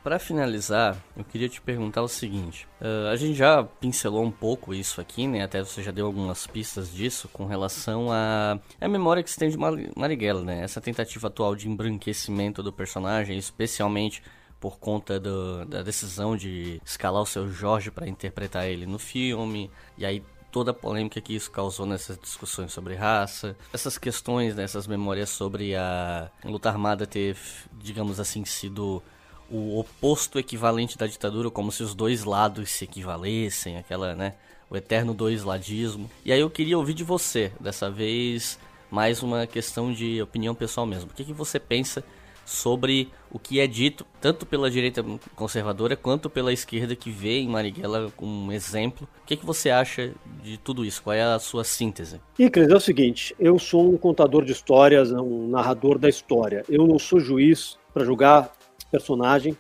[0.04, 4.74] Para finalizar, eu queria te perguntar o seguinte: uh, a gente já pincelou um pouco
[4.74, 5.43] isso aqui, né?
[5.43, 9.38] Até você já deu algumas pistas disso com relação à a, a memória que se
[9.38, 10.64] tem de Marighella, né?
[10.64, 14.24] Essa tentativa atual de embranquecimento do personagem, especialmente
[14.60, 19.70] por conta do, da decisão de escalar o seu Jorge para interpretar ele no filme,
[19.98, 24.64] e aí toda a polêmica que isso causou nessas discussões sobre raça, essas questões, né,
[24.64, 27.38] essas memórias sobre a luta armada ter,
[27.74, 29.04] digamos assim, sido
[29.50, 34.34] o oposto equivalente da ditadura, como se os dois lados se equivalessem, aquela, né,
[34.70, 36.10] o eterno dois-ladismo.
[36.26, 38.60] E aí eu queria ouvir de você, dessa vez,
[38.91, 41.10] mais uma questão de opinião pessoal mesmo.
[41.12, 42.04] O que, que você pensa
[42.45, 45.04] sobre o que é dito, tanto pela direita
[45.36, 49.08] conservadora quanto pela esquerda que vê em Marighella um exemplo?
[49.22, 51.04] O que, que você acha de tudo isso?
[51.04, 52.22] Qual é a sua síntese?
[52.39, 56.64] Icles, é o seguinte, eu sou um contador de histórias, um narrador da história.
[56.70, 58.52] Eu não sou juiz para julgar
[58.92, 59.58] personagem,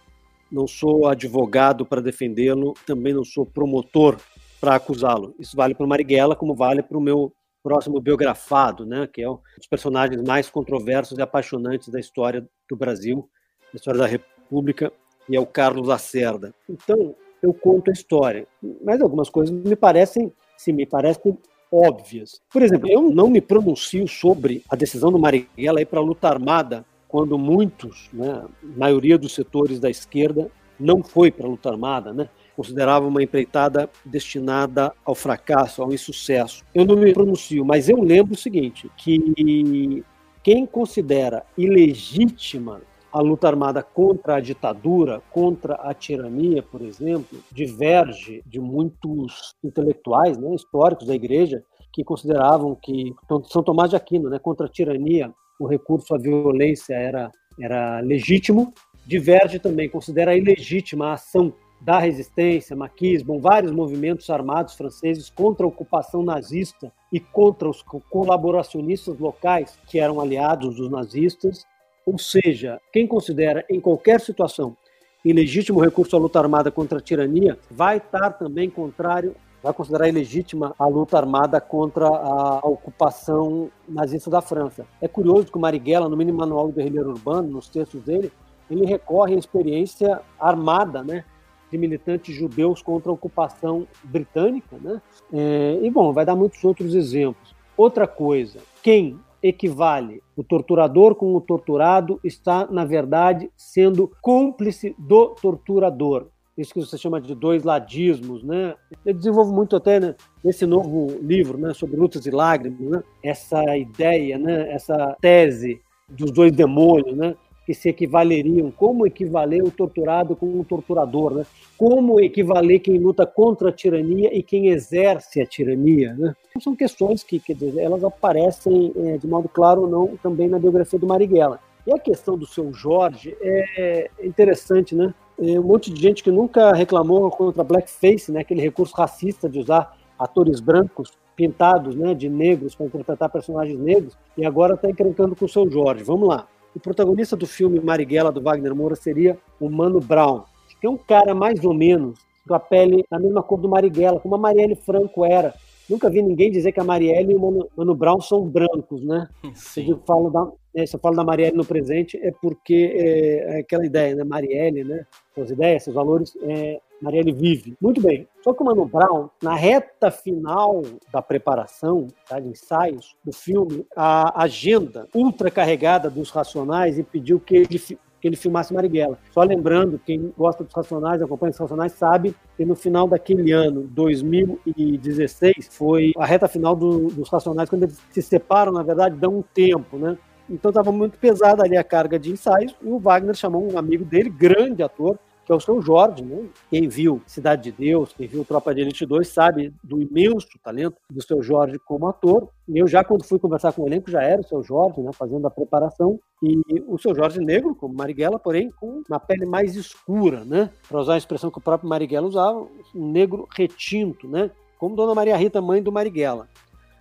[0.51, 4.17] não sou advogado para defendê-lo, também não sou promotor
[4.59, 5.35] para acusá-lo.
[5.39, 9.29] Isso vale para o Marighella, como vale para o meu próximo biografado, né, que é
[9.29, 13.29] um dos personagens mais controversos e apaixonantes da história do Brasil,
[13.73, 14.91] da história da República,
[15.29, 16.55] e é o Carlos Lacerda.
[16.69, 18.47] Então, eu conto a história,
[18.83, 21.37] mas algumas coisas me parecem, se me parecem
[21.71, 22.41] óbvias.
[22.51, 26.29] Por exemplo, eu não me pronuncio sobre a decisão do Marighella ir para a luta
[26.29, 30.49] armada quando muitos, né, maioria dos setores da esquerda,
[30.79, 36.63] não foi para a luta armada, né, considerava uma empreitada destinada ao fracasso, ao insucesso.
[36.73, 40.03] Eu não me pronuncio, mas eu lembro o seguinte, que
[40.43, 42.81] quem considera ilegítima
[43.11, 50.37] a luta armada contra a ditadura, contra a tirania, por exemplo, diverge de muitos intelectuais,
[50.37, 55.33] né, históricos da igreja, que consideravam que São Tomás de Aquino, né, contra a tirania,
[55.59, 58.73] o recurso à violência era, era legítimo,
[59.05, 65.69] diverge também, considera ilegítima a ação da resistência, maquismo, vários movimentos armados franceses contra a
[65.69, 71.65] ocupação nazista e contra os colaboracionistas locais que eram aliados dos nazistas.
[72.05, 74.75] Ou seja, quem considera em qualquer situação
[75.23, 79.35] ilegítimo recurso à luta armada contra a tirania vai estar também contrário
[79.67, 84.85] vai considerar ilegítima a luta armada contra a ocupação nazista da França.
[85.01, 88.31] É curioso que o Marighella, no mini manual do guerrilheiro urbano, nos textos dele,
[88.71, 91.25] ele recorre à experiência armada, né,
[91.69, 95.01] de militantes judeus contra a ocupação britânica, né?
[95.33, 97.53] É, e bom, vai dar muitos outros exemplos.
[97.75, 105.35] Outra coisa, quem equivale o torturador com o torturado está, na verdade, sendo cúmplice do
[105.41, 106.27] torturador
[106.57, 108.73] isso que você chama de dois ladismos, né?
[109.05, 113.03] Eu desenvolvo muito até né, nesse novo livro, né, sobre lutas e lágrimas, né?
[113.23, 115.79] Essa ideia, né, essa tese
[116.09, 117.35] dos dois demônios, né?
[117.65, 121.45] Que se equivaleriam, como equivaler o torturado com o torturador, né?
[121.77, 126.33] Como equivaler quem luta contra a tirania e quem exerce a tirania, né?
[126.49, 130.47] Então, são questões que, quer dizer, elas aparecem é, de modo claro ou não também
[130.47, 131.59] na biografia do Marighella.
[131.85, 135.13] E a questão do seu Jorge é interessante, né?
[135.39, 139.95] Um monte de gente que nunca reclamou contra blackface, né, aquele recurso racista de usar
[140.17, 145.45] atores brancos pintados né, de negros para interpretar personagens negros, e agora está encrencando com
[145.45, 146.03] o seu Jorge.
[146.03, 146.47] Vamos lá.
[146.75, 150.43] O protagonista do filme Marighella, do Wagner Moura, seria o Mano Brown,
[150.81, 154.19] que é um cara mais ou menos com a pele da mesma cor do Marighella,
[154.19, 155.53] como a Marielle Franco era.
[155.89, 159.27] Nunca vi ninguém dizer que a Marielle e o Mano, Mano Brown são brancos, né?
[159.53, 159.99] Sim.
[160.05, 160.47] Falo da,
[160.77, 164.23] é, se eu falo da Marielle no presente, é porque é, é aquela ideia, né?
[164.23, 165.07] Marielle, né?
[165.33, 167.75] Suas ideias, seus valores, é, Marielle vive.
[167.81, 168.27] Muito bem.
[168.43, 173.87] Só que o Mano Brown, na reta final da preparação, tá, de ensaios do filme,
[173.95, 177.79] a agenda ultra carregada dos Racionais impediu que ele
[178.19, 179.19] que ele filmasse Marighella.
[179.31, 183.83] Só lembrando, quem gosta dos Racionais, acompanha os Racionais, sabe que no final daquele ano,
[183.83, 189.37] 2016, foi a reta final do, dos Racionais, quando eles se separam, na verdade, dão
[189.37, 190.17] um tempo, né?
[190.49, 194.05] Então estava muito pesada ali a carga de ensaios e o Wagner chamou um amigo
[194.05, 195.17] dele, grande ator,
[195.47, 196.45] que é o seu Jorge, né?
[196.69, 200.97] Quem viu Cidade de Deus, quem viu Tropa de Elite 2, sabe do imenso talento
[201.09, 202.49] do seu Jorge como ator.
[202.67, 205.11] Eu já, quando fui conversar com o elenco, já era o seu Jorge, né?
[205.13, 206.19] Fazendo a preparação.
[206.43, 210.69] E o seu Jorge negro, como Marighella, porém com uma pele mais escura, né?
[210.85, 214.51] Para usar a expressão que o próprio Marighella usava, um negro retinto, né?
[214.77, 216.49] Como Dona Maria Rita, mãe do Marighella.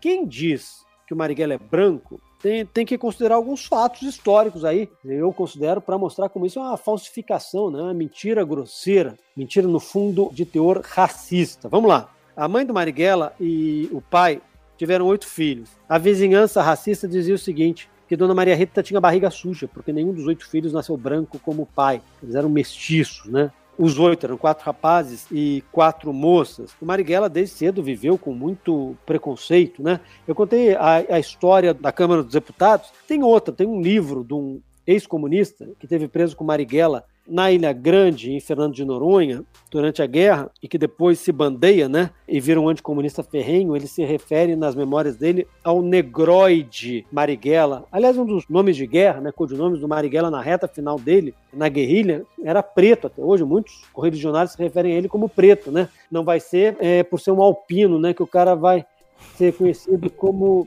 [0.01, 4.89] Quem diz que o Marighella é branco tem, tem que considerar alguns fatos históricos aí.
[5.05, 7.83] Eu considero para mostrar como isso é uma falsificação, né?
[7.83, 11.69] uma mentira grosseira, mentira no fundo de teor racista.
[11.69, 12.09] Vamos lá.
[12.37, 14.41] A mãe do Marighella e o pai
[14.79, 15.71] tiveram oito filhos.
[15.89, 20.13] A vizinhança racista dizia o seguinte: que Dona Maria Rita tinha barriga suja, porque nenhum
[20.13, 22.01] dos oito filhos nasceu branco como o pai.
[22.23, 23.51] Eles eram mestiços, né?
[23.79, 26.75] Os oito eram quatro rapazes e quatro moças.
[26.81, 30.01] O Marighella, desde cedo, viveu com muito preconceito, né?
[30.27, 32.91] Eu contei a, a história da Câmara dos Deputados.
[33.07, 37.73] Tem outra, tem um livro de um ex-comunista que teve preso com Marighella na Ilha
[37.73, 42.41] Grande, em Fernando de Noronha, durante a guerra, e que depois se bandeia, né, e
[42.41, 47.85] vira um anticomunista ferrenho, ele se refere nas memórias dele ao negroide Marighella.
[47.91, 51.69] Aliás, um dos nomes de guerra, né, codinomes do Marighella na reta final dele, na
[51.69, 53.45] guerrilha, era preto até hoje.
[53.45, 55.89] Muitos correligionários se referem a ele como preto, né?
[56.11, 58.85] Não vai ser é, por ser um alpino, né, que o cara vai
[59.37, 60.67] ser conhecido como,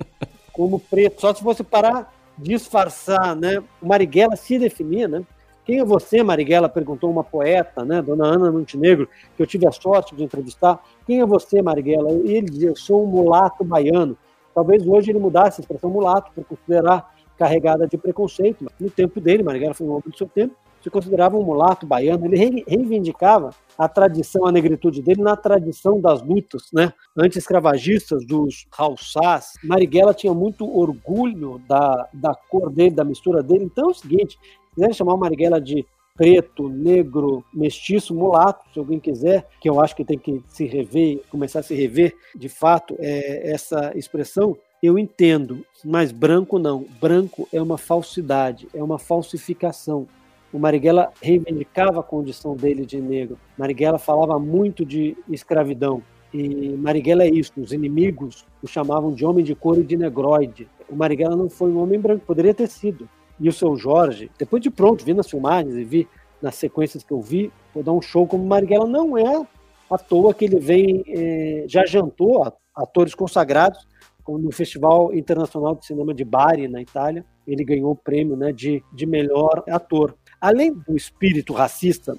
[0.51, 1.22] como preto.
[1.22, 3.60] Só se fosse parar disfarçar, né?
[3.82, 5.24] O Marighella se definia, né?
[5.70, 6.67] Quem é você, Marighella?
[6.67, 9.07] Perguntou uma poeta, né, dona Ana Montenegro,
[9.38, 10.84] que eu tive a sorte de entrevistar.
[11.05, 12.11] Quem é você, Marighella?
[12.11, 14.17] E ele dizia, eu sou um mulato baiano.
[14.55, 18.63] Talvez hoje ele mudasse a expressão mulato por considerar carregada de preconceito.
[18.63, 21.86] Mas no tempo dele, Marighella foi um homem do seu tempo, se considerava um mulato
[21.86, 22.26] baiano.
[22.26, 29.53] Ele reivindicava a tradição, a negritude dele na tradição das lutas né, anti-escravagistas, dos Halsás.
[29.63, 33.65] Marighella tinha muito orgulho da, da cor dele, da mistura dele.
[33.65, 34.39] Então é o seguinte,
[34.74, 35.86] quiser chamar o Marighella de
[36.20, 41.22] preto, negro, mestiço, mulato, se alguém quiser, que eu acho que tem que se rever,
[41.30, 46.86] começar a se rever de fato é, essa expressão, eu entendo, mas branco não.
[46.99, 50.07] Branco é uma falsidade, é uma falsificação.
[50.51, 53.38] O Marighella reivindicava a condição dele de negro.
[53.57, 56.01] Marighella falava muito de escravidão.
[56.34, 60.67] E Marighella é isso, os inimigos o chamavam de homem de cor e de negroide.
[60.89, 63.07] O Marighella não foi um homem branco, poderia ter sido
[63.39, 66.07] e o seu Jorge, depois de pronto, vi nas filmagens e vi
[66.41, 69.45] nas sequências que eu vi, vou dar um show como Marighella, não é
[69.89, 73.87] à toa que ele vem, é, já jantou atores consagrados
[74.27, 78.83] no Festival Internacional de Cinema de Bari, na Itália, ele ganhou o prêmio né, de,
[78.93, 80.15] de melhor ator.
[80.39, 82.15] Além do espírito racista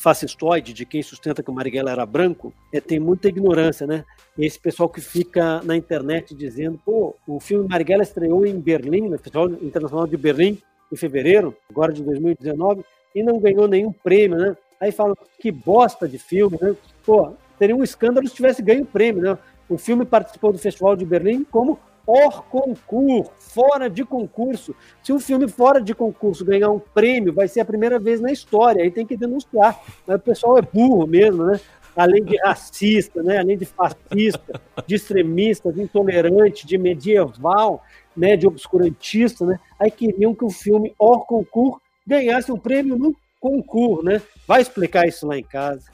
[0.00, 4.04] fascistoide de quem sustenta que o Marighella era branco, é, tem muita ignorância, né?
[4.38, 9.18] Esse pessoal que fica na internet dizendo, pô, o filme Marighella estreou em Berlim, no
[9.18, 10.58] Festival Internacional de Berlim,
[10.90, 12.82] em fevereiro, agora de 2019,
[13.14, 14.56] e não ganhou nenhum prêmio, né?
[14.80, 16.74] Aí falam, que bosta de filme, né?
[17.04, 19.38] Pô, teria um escândalo se tivesse ganho prêmio, né?
[19.68, 21.78] O filme participou do Festival de Berlim como
[22.10, 24.74] hors concurso, fora de concurso.
[25.02, 28.32] Se um filme fora de concurso ganhar um prêmio, vai ser a primeira vez na
[28.32, 29.80] história, aí tem que denunciar.
[30.06, 31.60] Mas o pessoal é burro mesmo, né?
[31.94, 33.38] Além de racista, né?
[33.38, 37.82] além de fascista, de extremista, de intolerante, de medieval,
[38.16, 38.36] né?
[38.36, 39.58] de obscurantista, né?
[39.78, 44.20] aí queriam que o filme hors concurso ganhasse um prêmio no concurso, né?
[44.46, 45.84] Vai explicar isso lá em casa.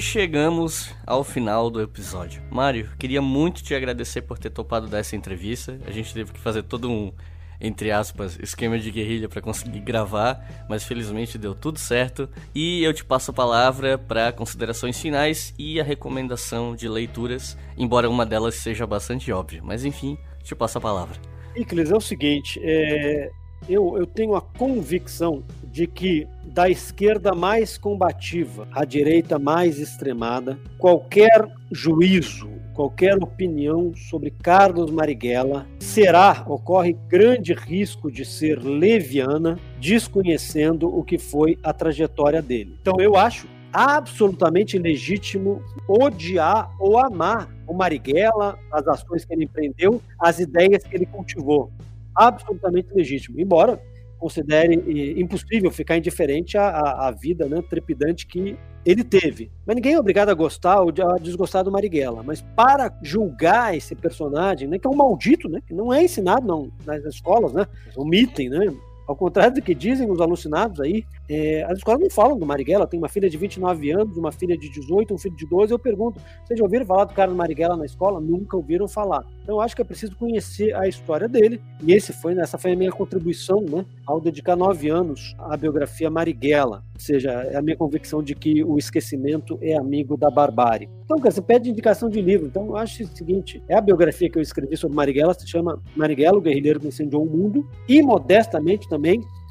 [0.00, 2.42] Chegamos ao final do episódio.
[2.50, 5.78] Mário, queria muito te agradecer por ter topado dessa entrevista.
[5.86, 7.12] A gente teve que fazer todo um,
[7.60, 12.28] entre aspas, esquema de guerrilha para conseguir gravar, mas felizmente deu tudo certo.
[12.54, 18.08] E eu te passo a palavra para considerações finais e a recomendação de leituras, embora
[18.08, 19.60] uma delas seja bastante óbvia.
[19.62, 21.16] Mas enfim, te passo a palavra.
[21.54, 23.30] Iclis, é o seguinte, é...
[23.68, 25.42] eu, eu tenho a convicção
[25.76, 34.30] de que da esquerda mais combativa à direita mais extremada, qualquer juízo, qualquer opinião sobre
[34.30, 42.40] Carlos Marighella será, ocorre grande risco de ser leviana, desconhecendo o que foi a trajetória
[42.40, 42.74] dele.
[42.80, 50.00] Então eu acho absolutamente legítimo odiar ou amar o Marighella, as ações que ele empreendeu,
[50.18, 51.70] as ideias que ele cultivou.
[52.14, 53.38] Absolutamente legítimo.
[53.38, 53.78] Embora
[54.26, 54.74] considere
[55.20, 59.52] impossível ficar indiferente à, à, vida né, trepidante que ele teve.
[59.64, 62.24] Mas ninguém é obrigado a gostar ou a desgostar do Marighella.
[62.24, 66.44] Mas para julgar esse personagem, né, que é um maldito, né, que não é ensinado
[66.44, 68.66] não, nas escolas, né, omitem, né,
[69.06, 72.86] ao contrário do que dizem os alucinados aí, é, as escolas não falam do Marighella.
[72.86, 75.72] Tem uma filha de 29 anos, uma filha de 18, um filho de 12.
[75.72, 78.20] Eu pergunto: vocês já ouviram falar do Carlos Marighella na escola?
[78.20, 79.24] Nunca ouviram falar.
[79.42, 81.60] Então, acho que é preciso conhecer a história dele.
[81.82, 86.10] E esse foi, essa foi a minha contribuição né, ao dedicar nove anos à biografia
[86.10, 86.82] Marighella.
[86.94, 90.88] Ou seja, é a minha convicção de que o esquecimento é amigo da barbárie.
[91.04, 92.46] Então, cara, você pede indicação de livro.
[92.46, 95.80] Então, eu acho o seguinte: é a biografia que eu escrevi sobre Marighella, se chama
[95.94, 97.68] Marighella, o guerrilheiro que incendiou o mundo.
[97.88, 98.95] E, modestamente também,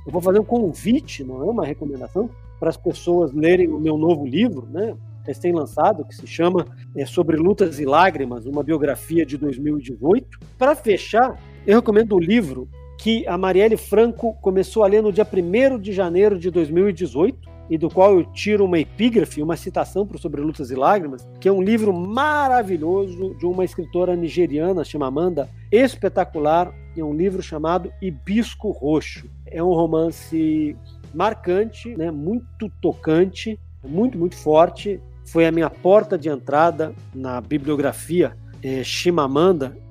[0.05, 2.29] eu vou fazer um convite, não é uma recomendação,
[2.59, 4.95] para as pessoas lerem o meu novo livro, né?
[5.25, 10.39] recém-lançado, que se chama é, Sobre Lutas e Lágrimas, uma biografia de 2018.
[10.57, 15.25] Para fechar, eu recomendo o livro que a Marielle Franco começou a ler no dia
[15.25, 20.17] 1 de janeiro de 2018 e do qual eu tiro uma epígrafe, uma citação para
[20.17, 26.73] Sobre Lutas e Lágrimas, que é um livro maravilhoso de uma escritora nigeriana, Chimamanda, espetacular,
[26.95, 29.29] é um livro chamado Hibisco Roxo.
[29.45, 30.75] É um romance
[31.13, 35.01] marcante, né, muito tocante, muito, muito forte.
[35.25, 38.81] Foi a minha porta de entrada na bibliografia é,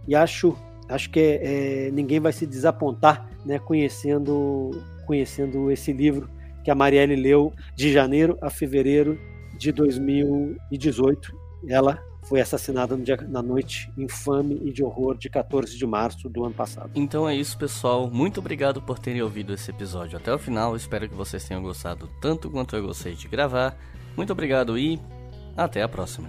[0.07, 0.57] e acho,
[0.89, 4.71] acho que é, é, ninguém vai se desapontar né, conhecendo,
[5.07, 6.29] conhecendo esse livro
[6.65, 9.19] que a Marielle leu de janeiro a fevereiro
[9.59, 11.33] de 2018.
[11.69, 16.45] Ela foi assassinada dia, na noite infame e de horror de 14 de março do
[16.45, 16.91] ano passado.
[16.95, 18.11] Então é isso, pessoal.
[18.11, 20.75] Muito obrigado por terem ouvido esse episódio até o final.
[20.75, 23.77] Espero que vocês tenham gostado tanto quanto eu gostei de gravar.
[24.17, 24.99] Muito obrigado e
[25.57, 26.29] até a próxima.